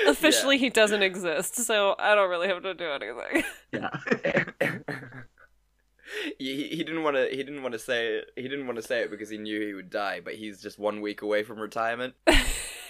[0.08, 3.44] Officially, he doesn't exist, so I don't really have to do anything.
[3.72, 3.90] Yeah.
[6.38, 7.28] he, he didn't want to.
[7.30, 8.30] He didn't want to say it.
[8.36, 10.20] He didn't want to say it because he knew he would die.
[10.22, 12.14] But he's just one week away from retirement,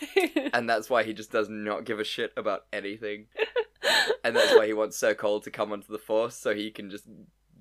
[0.53, 3.27] and that's why he just does not give a shit about anything.
[4.25, 6.91] And that's why he wants Sir Cole to come onto the force so he can
[6.91, 7.07] just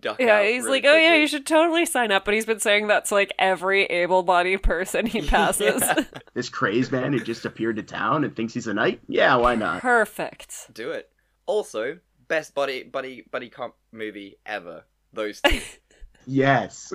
[0.05, 2.25] duck yeah, out he's really like, oh yeah, you should totally sign up.
[2.25, 5.83] But he's been saying that to like every able-bodied person he passes.
[6.33, 8.99] This crazed man who just appeared to town and thinks he's a knight?
[9.07, 9.81] Yeah, why not?
[9.81, 10.73] Perfect.
[10.73, 11.09] Do it.
[11.45, 14.83] Also, best buddy buddy buddy comp movie ever.
[15.13, 15.61] Those two.
[16.27, 16.91] Yes.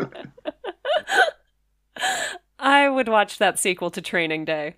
[2.59, 4.77] I would watch that sequel to Training Day.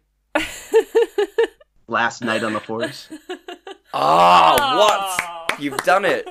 [1.93, 3.07] Last night on the force.
[3.93, 4.57] Oh,
[5.51, 5.61] what?
[5.61, 6.26] You've done it.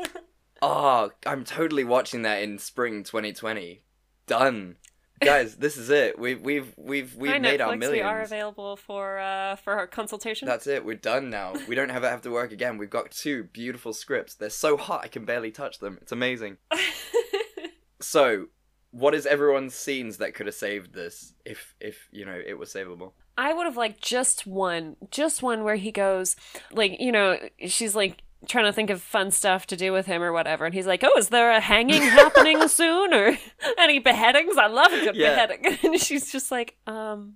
[0.60, 3.84] Oh, I'm totally watching that in spring 2020.
[4.26, 4.78] Done.
[5.22, 6.18] Guys, this is it.
[6.18, 9.86] We've we've we've we've Hi, made Netflix, our We are available for uh for our
[9.86, 10.48] consultation.
[10.48, 10.84] That's it.
[10.84, 11.54] We're done now.
[11.68, 12.80] We don't have have to work again.
[12.80, 14.34] We've got two beautiful scripts.
[14.34, 16.00] They're so hot I can barely touch them.
[16.02, 16.58] It's amazing.
[18.02, 18.48] so,
[18.90, 22.74] what is everyone's scenes that could have saved this if if you know it was
[22.74, 23.12] savable?
[23.42, 26.36] I would have liked just one, just one where he goes,
[26.72, 30.22] like, you know, she's like trying to think of fun stuff to do with him
[30.24, 33.38] or whatever, and he's like, "Oh, is there a hanging happening soon or
[33.78, 34.58] any beheadings?
[34.58, 35.46] I love a good Yeah.
[35.46, 37.36] beheading." And she's just like, "Um,"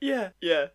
[0.00, 0.66] Yeah, yeah.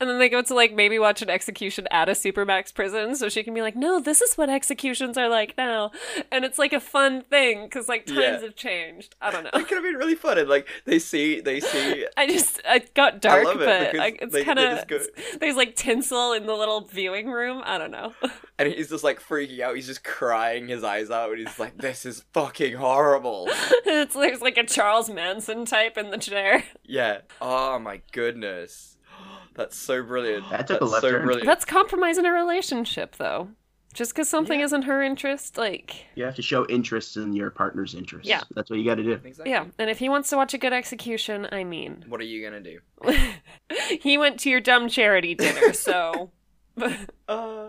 [0.00, 3.28] and then they go to like maybe watch an execution at a supermax prison, so
[3.28, 5.90] she can be like, "No, this is what executions are like now,"
[6.30, 8.40] and it's like a fun thing because like times Yeah.
[8.40, 9.14] have changed.
[9.20, 9.50] I don't know.
[9.54, 10.38] It could have been really fun.
[10.38, 14.16] And like they see they see I just it got dark, it but because I,
[14.20, 15.00] it's kind of go-
[15.40, 17.62] there's like tinsel in the little viewing room.
[17.64, 18.12] I don't know.
[18.58, 19.76] and he's just like freaking out.
[19.76, 24.40] He's just crying his eyes out, and he's like, "This is fucking horrible." it's there's
[24.40, 26.64] like a Charles Manson type in the chair.
[26.84, 27.18] Yeah.
[27.40, 28.98] Oh my goodness.
[29.54, 30.48] That's so brilliant.
[30.50, 31.24] That took a That's left so turn.
[31.24, 31.46] brilliant.
[31.46, 33.48] That's compromising a relationship, though.
[33.92, 37.94] Just because something isn't her interest, like You have to show interest in your partner's
[37.94, 38.28] interest.
[38.28, 38.42] Yeah.
[38.52, 39.12] That's what you got to do.
[39.12, 39.52] Exactly.
[39.52, 39.66] yeah.
[39.78, 42.60] And if he wants to watch a good execution, I mean, What are you gonna
[42.60, 42.80] do?
[44.00, 46.32] he went to your dumb charity dinner, so
[47.28, 47.68] Uh,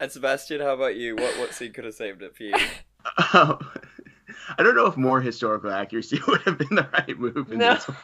[0.00, 1.14] and Sebastian, how about you?
[1.16, 2.54] What what scene could have saved it for you?
[3.34, 3.58] Um,
[4.58, 7.74] I don't know if more historical accuracy would have been the right move in No.
[7.74, 7.98] this one.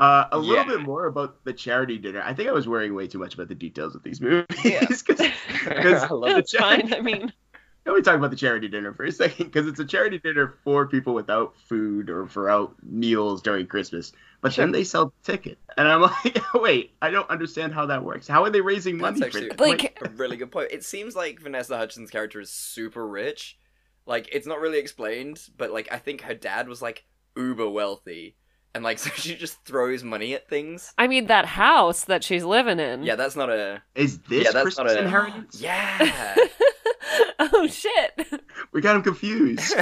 [0.00, 2.22] uh, a little bit more about the charity dinner.
[2.24, 4.46] I think I was worrying way too much about the details of these movies.
[4.64, 4.84] Yeah.
[4.86, 6.94] 'cause- 'cause I love the that's charity- fine.
[6.94, 7.32] I mean,
[7.86, 10.54] Let me talk about the charity dinner for a second, because it's a charity dinner
[10.64, 14.12] for people without food or for out meals during Christmas.
[14.42, 18.26] But then they sell ticket, and I'm like, wait, I don't understand how that works.
[18.26, 20.06] How are they raising money That's for actually that?
[20.06, 20.72] a really good point.
[20.72, 23.58] It seems like Vanessa Hudgens' character is super rich.
[24.06, 27.04] Like it's not really explained, but like I think her dad was like
[27.36, 28.36] uber wealthy,
[28.74, 30.92] and like so she just throws money at things.
[30.96, 33.02] I mean, that house that she's living in.
[33.02, 33.82] Yeah, that's not a.
[33.94, 35.60] Is this yeah, that's Christmas not a inheritance?
[35.60, 36.34] Yeah.
[37.38, 38.42] oh shit.
[38.72, 39.74] we got him confused.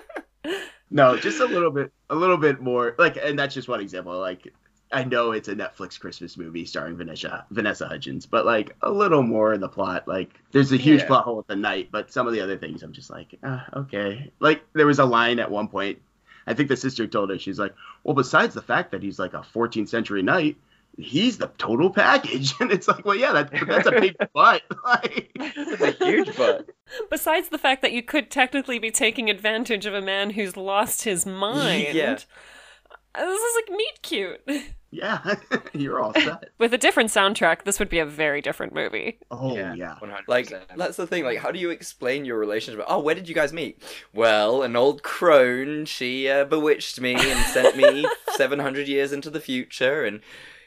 [0.90, 2.94] no, just a little bit, a little bit more.
[2.98, 4.18] Like, and that's just one example.
[4.18, 4.52] Like,
[4.92, 9.22] I know it's a Netflix Christmas movie starring Vanessa Vanessa Hudgens, but like a little
[9.22, 10.06] more in the plot.
[10.06, 11.06] Like, there's a huge Yeah.
[11.08, 13.66] plot hole at the night, but some of the other things, I'm just like, ah,
[13.78, 14.30] okay.
[14.38, 16.00] Like, there was a line at one point.
[16.46, 19.34] I think the sister told her, she's like, well, besides the fact that he's like
[19.34, 20.56] a 14th century knight.
[20.98, 24.62] He's the total package, and it's like, well, yeah, that, that's a big butt.
[24.84, 26.70] Like, it's a huge butt.
[27.10, 31.02] Besides the fact that you could technically be taking advantage of a man who's lost
[31.02, 31.88] his mind.
[31.94, 32.18] Yeah.
[33.14, 34.40] Uh, This is like meet cute.
[34.92, 35.34] Yeah,
[35.74, 36.44] you're all set.
[36.58, 39.18] With a different soundtrack, this would be a very different movie.
[39.30, 39.96] Oh yeah.
[40.28, 41.24] Like that's the thing.
[41.24, 42.84] Like, how do you explain your relationship?
[42.88, 43.82] Oh, where did you guys meet?
[44.14, 45.84] Well, an old crone.
[45.86, 50.20] She uh, bewitched me and sent me seven hundred years into the future, and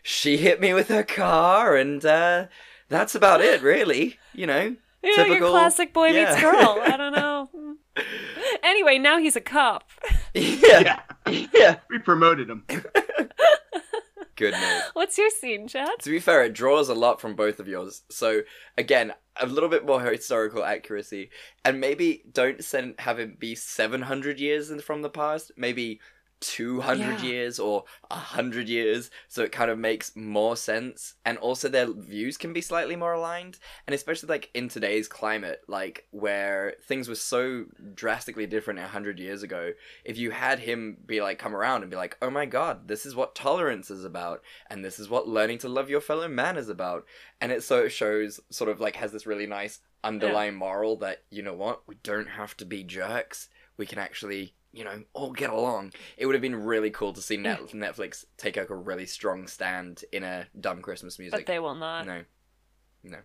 [0.10, 2.47] she hit me with her car, and uh,
[2.88, 4.18] that's about it, really.
[4.34, 6.32] You know, Yeah, typical your classic boy yeah.
[6.32, 6.80] meets girl.
[6.82, 7.49] I don't know.
[8.64, 9.84] Anyway, now he's a cop.
[10.34, 11.01] yeah,
[11.53, 11.76] yeah.
[11.89, 12.64] We promoted him.
[12.68, 12.89] Good
[14.36, 14.84] Goodness.
[14.93, 15.89] What's your scene, Chad?
[16.01, 18.03] To be fair, it draws a lot from both of yours.
[18.10, 18.41] So
[18.78, 21.30] again, a little bit more historical accuracy,
[21.66, 25.51] and maybe don't send have it be seven hundred years in, from the past.
[25.57, 25.99] Maybe
[26.39, 27.29] two hundred Yeah.
[27.29, 31.15] years or a hundred years, so it kind of makes more sense.
[31.25, 35.61] And also, their views can be slightly more aligned, and especially like in today's climate,
[35.67, 39.73] like where things were so drastically different a hundred years ago.
[40.05, 43.05] If you had him be like come around and be like, "Oh my God, this
[43.05, 46.57] is what tolerance is about," and this is what learning to love your fellow man
[46.57, 47.05] is about,
[47.41, 51.23] and it so it shows sort of like has this really nice underlying moral that
[51.29, 55.32] you know what we don't have to be jerks we can actually you know all
[55.32, 55.93] get along.
[56.17, 59.47] It would have been really cool to see Net- netflix take like a really strong
[59.47, 61.39] stand in a dumb christmas music.
[61.39, 62.05] But they will not.
[62.05, 62.22] no.
[63.03, 63.17] No.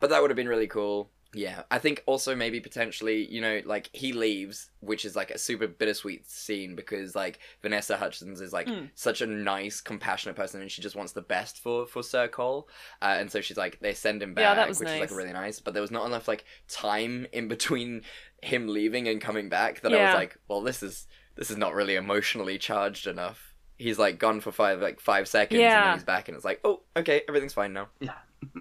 [0.00, 1.10] But that would have been really cool.
[1.34, 1.62] Yeah.
[1.70, 5.66] I think also maybe potentially you know like he leaves which is like a super
[5.66, 8.90] bittersweet scene because like Vanessa Hudgens is like Mm.
[8.94, 12.68] such a nice compassionate person and she just wants the best for for sir cole.
[13.00, 15.10] Uh, and so she's like they send him back Yeah, that was which is like
[15.10, 15.58] really nice.
[15.60, 18.02] But there was not enough like time in between
[18.42, 21.74] him leaving and coming back that i was like well this is this is not
[21.74, 25.84] really emotionally charged enough he's like gone for five like five seconds and Yeah.
[25.84, 28.12] then he's back and it's like oh okay everything's fine now Yeah.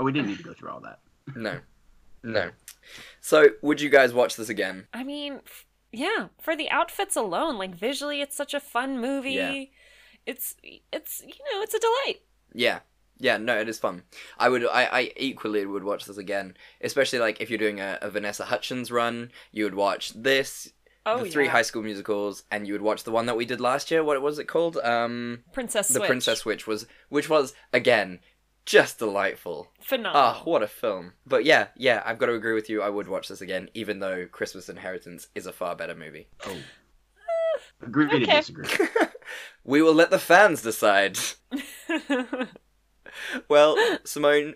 [0.00, 1.00] Oh, we didn't need to go through all that.
[1.34, 1.58] no
[2.22, 2.50] no
[3.20, 7.56] so would you guys watch this again I mean, f- yeah, for the outfits alone,
[7.56, 9.32] like visually, it's such a fun movie.
[9.32, 9.64] Yeah.
[10.26, 10.54] It's
[10.92, 12.20] it's you know it's a delight.
[12.52, 12.80] Yeah.
[13.18, 14.02] Yeah, no, it is fun.
[14.38, 17.98] I would, I, I equally would watch this again, especially like if you're doing a,
[18.00, 20.72] a Vanessa Hudgens run, you would watch this,
[21.06, 21.52] Oh, the three yeah.
[21.52, 24.04] High School Musicals, and you would watch the one that we did last year.
[24.04, 24.76] What was it called?
[24.78, 26.06] Um, Princess the Switch.
[26.06, 28.20] Princess Switch was, which was again
[28.66, 29.68] just delightful.
[29.80, 30.20] Phenomenal.
[30.22, 31.14] Ah, what a film!
[31.26, 32.82] But yeah, yeah, I've got to agree with you.
[32.82, 36.28] I would watch this again, even though Christmas Inheritance is a far better movie.
[36.46, 36.56] Oh,
[37.80, 38.68] agree to disagree.
[39.64, 41.18] We will let the fans decide.
[43.48, 44.54] well, Simone,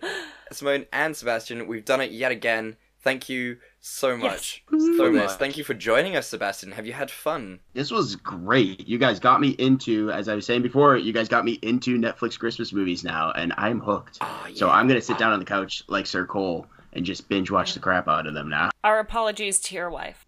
[0.51, 2.77] Simone and Sebastian, we've done it yet again.
[3.01, 5.31] Thank you so much So for this.
[5.31, 5.31] much.
[5.37, 6.71] Thank you for joining us, Sebastian.
[6.71, 7.59] Have you had fun?
[7.73, 8.87] This was great.
[8.87, 11.97] You guys got me into, as I was saying before, you guys got me into
[11.99, 14.19] Netflix Christmas movies now, and I'm hooked.
[14.21, 17.51] Ah, so I'm gonna sit down on the couch like Sir Cole and just binge
[17.51, 18.69] watch the crap out of them now.
[18.85, 20.25] Our apologies to your wife.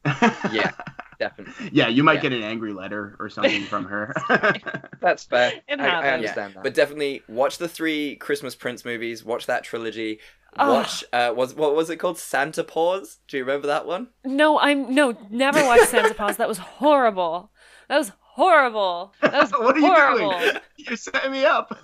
[0.52, 0.72] Yeah,
[1.20, 1.70] definitely.
[1.74, 2.22] Yeah, you might Yeah.
[2.22, 4.14] get an angry letter or something from her.
[5.02, 5.54] That's fair.
[5.68, 6.14] It I, I happens.
[6.14, 6.64] understand that.
[6.64, 9.24] But definitely watch the three Christmas Prince movies.
[9.24, 10.20] Watch that trilogy.
[10.58, 10.74] Oh.
[10.76, 12.18] Watch uh, was what was it called?
[12.18, 13.18] Santa Paws.
[13.28, 14.08] Do you remember that one?
[14.24, 16.38] No, I'm no never watched Santa Paws.
[16.38, 17.52] That was horrible.
[17.90, 19.14] That was horrible.
[19.22, 20.40] That was what are you horrible.
[20.40, 20.54] doing?
[20.78, 21.78] You set me up.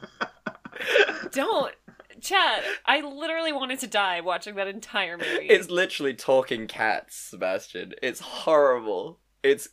[1.32, 1.74] Don't,
[2.22, 2.64] Chad.
[2.86, 5.48] I literally wanted to die watching that entire movie.
[5.48, 7.94] It's literally talking cats, Sebastian.
[8.02, 9.20] It's horrible.
[9.44, 9.70] It's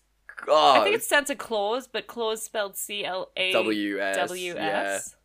[0.47, 0.81] God.
[0.81, 4.17] I think it's Santa Claus, but Claus spelled C L A W S.
[4.17, 5.17] W S.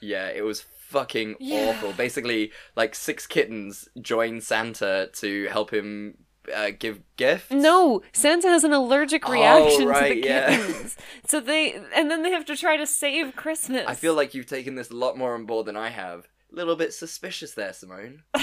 [0.00, 1.70] Yeah, it was fucking Yeah.
[1.70, 1.92] awful.
[1.92, 6.18] Basically, like six kittens join Santa to help him
[6.54, 7.50] uh, give gifts.
[7.50, 10.56] No, Santa has an allergic Oh, reaction to right, the yeah.
[10.56, 10.96] kittens.
[11.26, 13.84] so they and then they have to try to save Christmas.
[13.86, 16.26] I feel like you've taken this a lot more on board than I have.
[16.52, 18.22] A little bit suspicious there, Simone.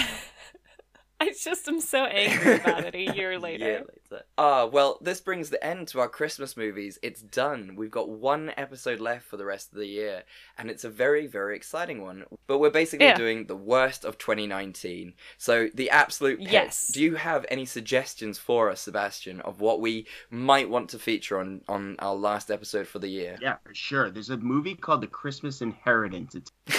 [1.20, 3.84] I just I'm so angry about it a year later.
[4.10, 4.26] Year later.
[4.38, 6.98] Ah, well, this brings the end to our Christmas movies.
[7.02, 7.74] It's done.
[7.76, 10.22] We've got one episode left for the rest of the year,
[10.56, 12.24] and it's a very, very exciting one.
[12.46, 13.16] But we're basically Yeah.
[13.16, 15.14] doing the worst of 2019.
[15.36, 16.52] So, the absolute pits.
[16.52, 16.88] Yes.
[16.88, 21.38] Do you have any suggestions for us, Sebastian, of what we might want to feature
[21.38, 23.38] on, on our last episode for the year?
[23.40, 24.10] Yeah, for sure.
[24.10, 26.34] There's a movie called The Christmas Inheritance.
[26.34, 26.52] It's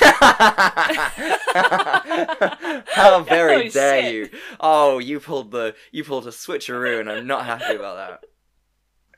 [2.90, 4.14] How very Oh, dare shit.
[4.14, 4.30] you!
[4.60, 8.24] Oh, you pulled the you pulled a switcheroo, and I'm not happy about that.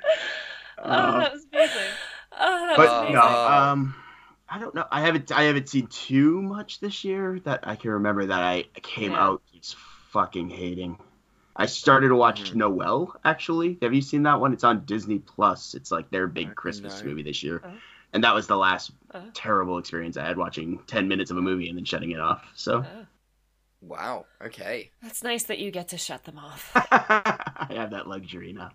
[0.84, 0.89] Oh,
[1.20, 1.91] that was amazing.
[2.39, 3.14] Oh, that but was amazing.
[3.16, 3.95] no, um,
[4.49, 4.86] I don't know.
[4.91, 8.64] I haven't I haven't seen too much this year that I can remember that I
[8.82, 9.24] came Yeah.
[9.24, 9.76] out just
[10.12, 10.97] fucking hating.
[11.56, 12.58] I started to watch Mm-hmm.
[12.60, 13.16] Noelle.
[13.24, 14.54] Actually, have you seen that one?
[14.54, 15.76] It's on Disney Plus.
[15.76, 17.10] It's like their big Christmas no.
[17.10, 17.70] movie this year, Oh.
[18.14, 19.22] and that was the last Oh.
[19.36, 22.43] terrible experience I had watching ten minutes of a movie and then shutting it off.
[22.56, 23.06] So Oh.
[23.82, 24.26] Wow.
[24.44, 24.92] Okay.
[25.02, 26.72] That's nice that you get to shut them off.
[26.76, 28.72] I have that luxury now.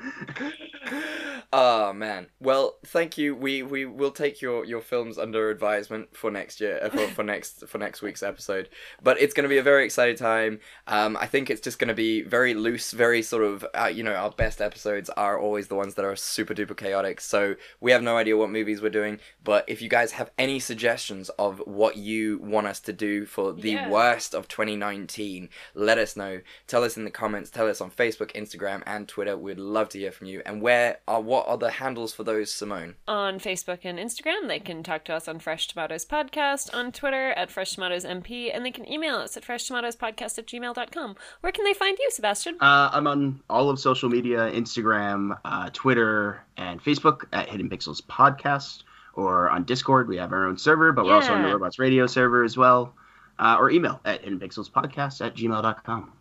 [1.50, 2.26] Oh man.
[2.40, 3.34] Well, thank you.
[3.34, 7.22] We we will take your your films under advisement for next year uh, for, for
[7.22, 8.68] next for next week's episode.
[9.02, 10.60] But it's going to be a very exciting time.
[10.86, 14.02] Um, I think it's just going to be very loose, very sort of uh, you
[14.02, 17.18] know our best episodes are always the ones that are super duper chaotic.
[17.18, 19.18] So we have no idea what movies we're doing.
[19.42, 23.54] But if you guys have any suggestions of what you want us to do for
[23.54, 23.88] the Yeah.
[23.88, 26.42] worst of 2019, let us know.
[26.66, 27.48] Tell us in the comments.
[27.48, 29.34] Tell us on Facebook, Instagram, and Twitter.
[29.34, 30.42] We'd love to hear from you.
[30.44, 32.96] And where are what are the handles for those, Simone?
[33.06, 34.48] on Facebook and Instagram.
[34.48, 38.50] They can talk to us on Fresh Tomatoes Podcast, on Twitter at Fresh Tomatoes MP,
[38.54, 41.16] and they can email us at freshtomatoespodcast at gmail.com.
[41.40, 42.56] Where can they find you, Sebastian?
[42.60, 48.02] Uh, I'm on all of social media Instagram, uh, Twitter, and Facebook at Hidden Pixels
[48.02, 48.82] Podcast,
[49.14, 50.08] or on Discord.
[50.08, 52.94] We have our own server, but we're also on the Robots Radio server as well.
[53.38, 56.12] Uh, or email at hiddenpixelspodcast at gmail.com.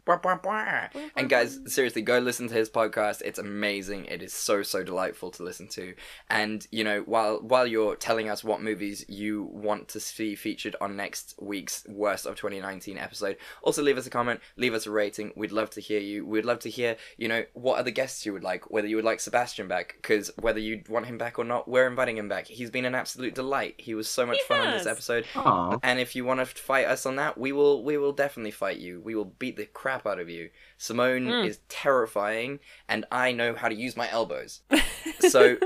[1.15, 3.21] And guys, seriously, go listen to his podcast.
[3.25, 4.05] It's amazing.
[4.05, 5.95] It is so so delightful to listen to.
[6.29, 10.75] And you know, while while you're telling us what movies you want to see featured
[10.79, 14.91] on next week's worst of 2019 episode, also leave us a comment, leave us a
[14.91, 15.33] rating.
[15.35, 16.25] We'd love to hear you.
[16.25, 18.69] We'd love to hear, you know, what other guests you would like.
[18.71, 21.87] Whether you would like Sebastian back, because whether you'd want him back or not, we're
[21.87, 22.47] inviting him back.
[22.47, 23.75] He's been an absolute delight.
[23.77, 25.25] He was so much He fun on this episode.
[25.35, 25.79] Aw.
[25.83, 28.77] And if you want to fight us on that, we will we will definitely fight
[28.77, 29.01] you.
[29.01, 30.49] We will beat the crap out of you.
[30.77, 31.47] Simone Mm.
[31.47, 34.61] is terrifying, and I know how to use my elbows.
[35.19, 35.57] so,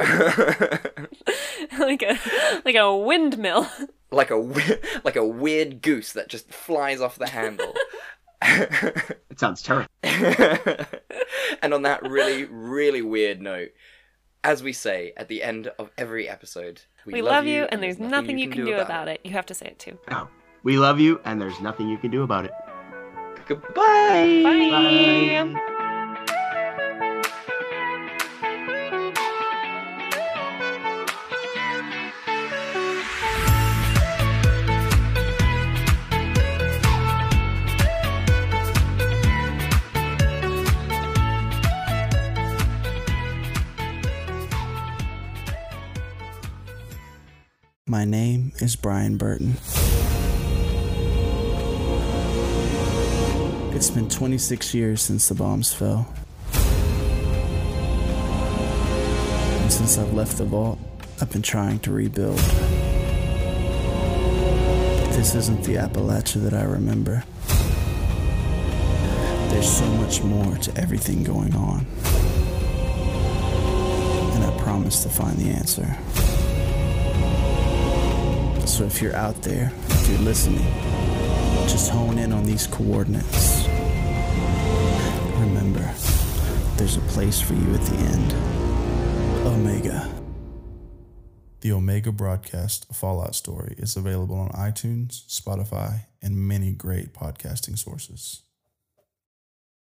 [1.80, 2.18] like a
[2.66, 3.68] like a windmill.
[4.12, 4.36] like a
[5.04, 7.74] like a weird goose that just flies off the handle.
[8.44, 9.88] It sounds terrible.
[10.04, 13.72] and on that really really weird note,
[14.44, 18.38] as we say at the end of every episode, We, love, you, and there's nothing,
[18.39, 19.22] you can, do about it.
[19.24, 19.98] You have to say it too.
[20.10, 20.28] Oh,
[20.64, 22.51] we love you, and there's nothing you can do about it.
[23.47, 24.41] Goodbye.
[24.43, 25.72] Bye.
[47.88, 49.57] My name is Brian Burton.
[53.82, 56.08] It's been 26 years since the bombs fell.
[59.60, 60.78] And since I've left the vault,
[61.20, 62.38] I've been trying to rebuild.
[65.18, 67.24] This isn't the Appalachia that I remember.
[69.50, 71.88] There's so much more to everything going on.
[74.36, 75.88] And I promise to find the answer.
[78.68, 80.68] So if you're out there, if you're listening,
[81.68, 83.61] just hone in on these coordinates.
[85.74, 85.93] Remember,
[86.76, 88.34] there's a place for you at the end.
[89.47, 90.13] Omega.
[91.61, 98.41] The Omega Broadcast Fallout Story is available on iTunes, Spotify, and many great podcasting sources.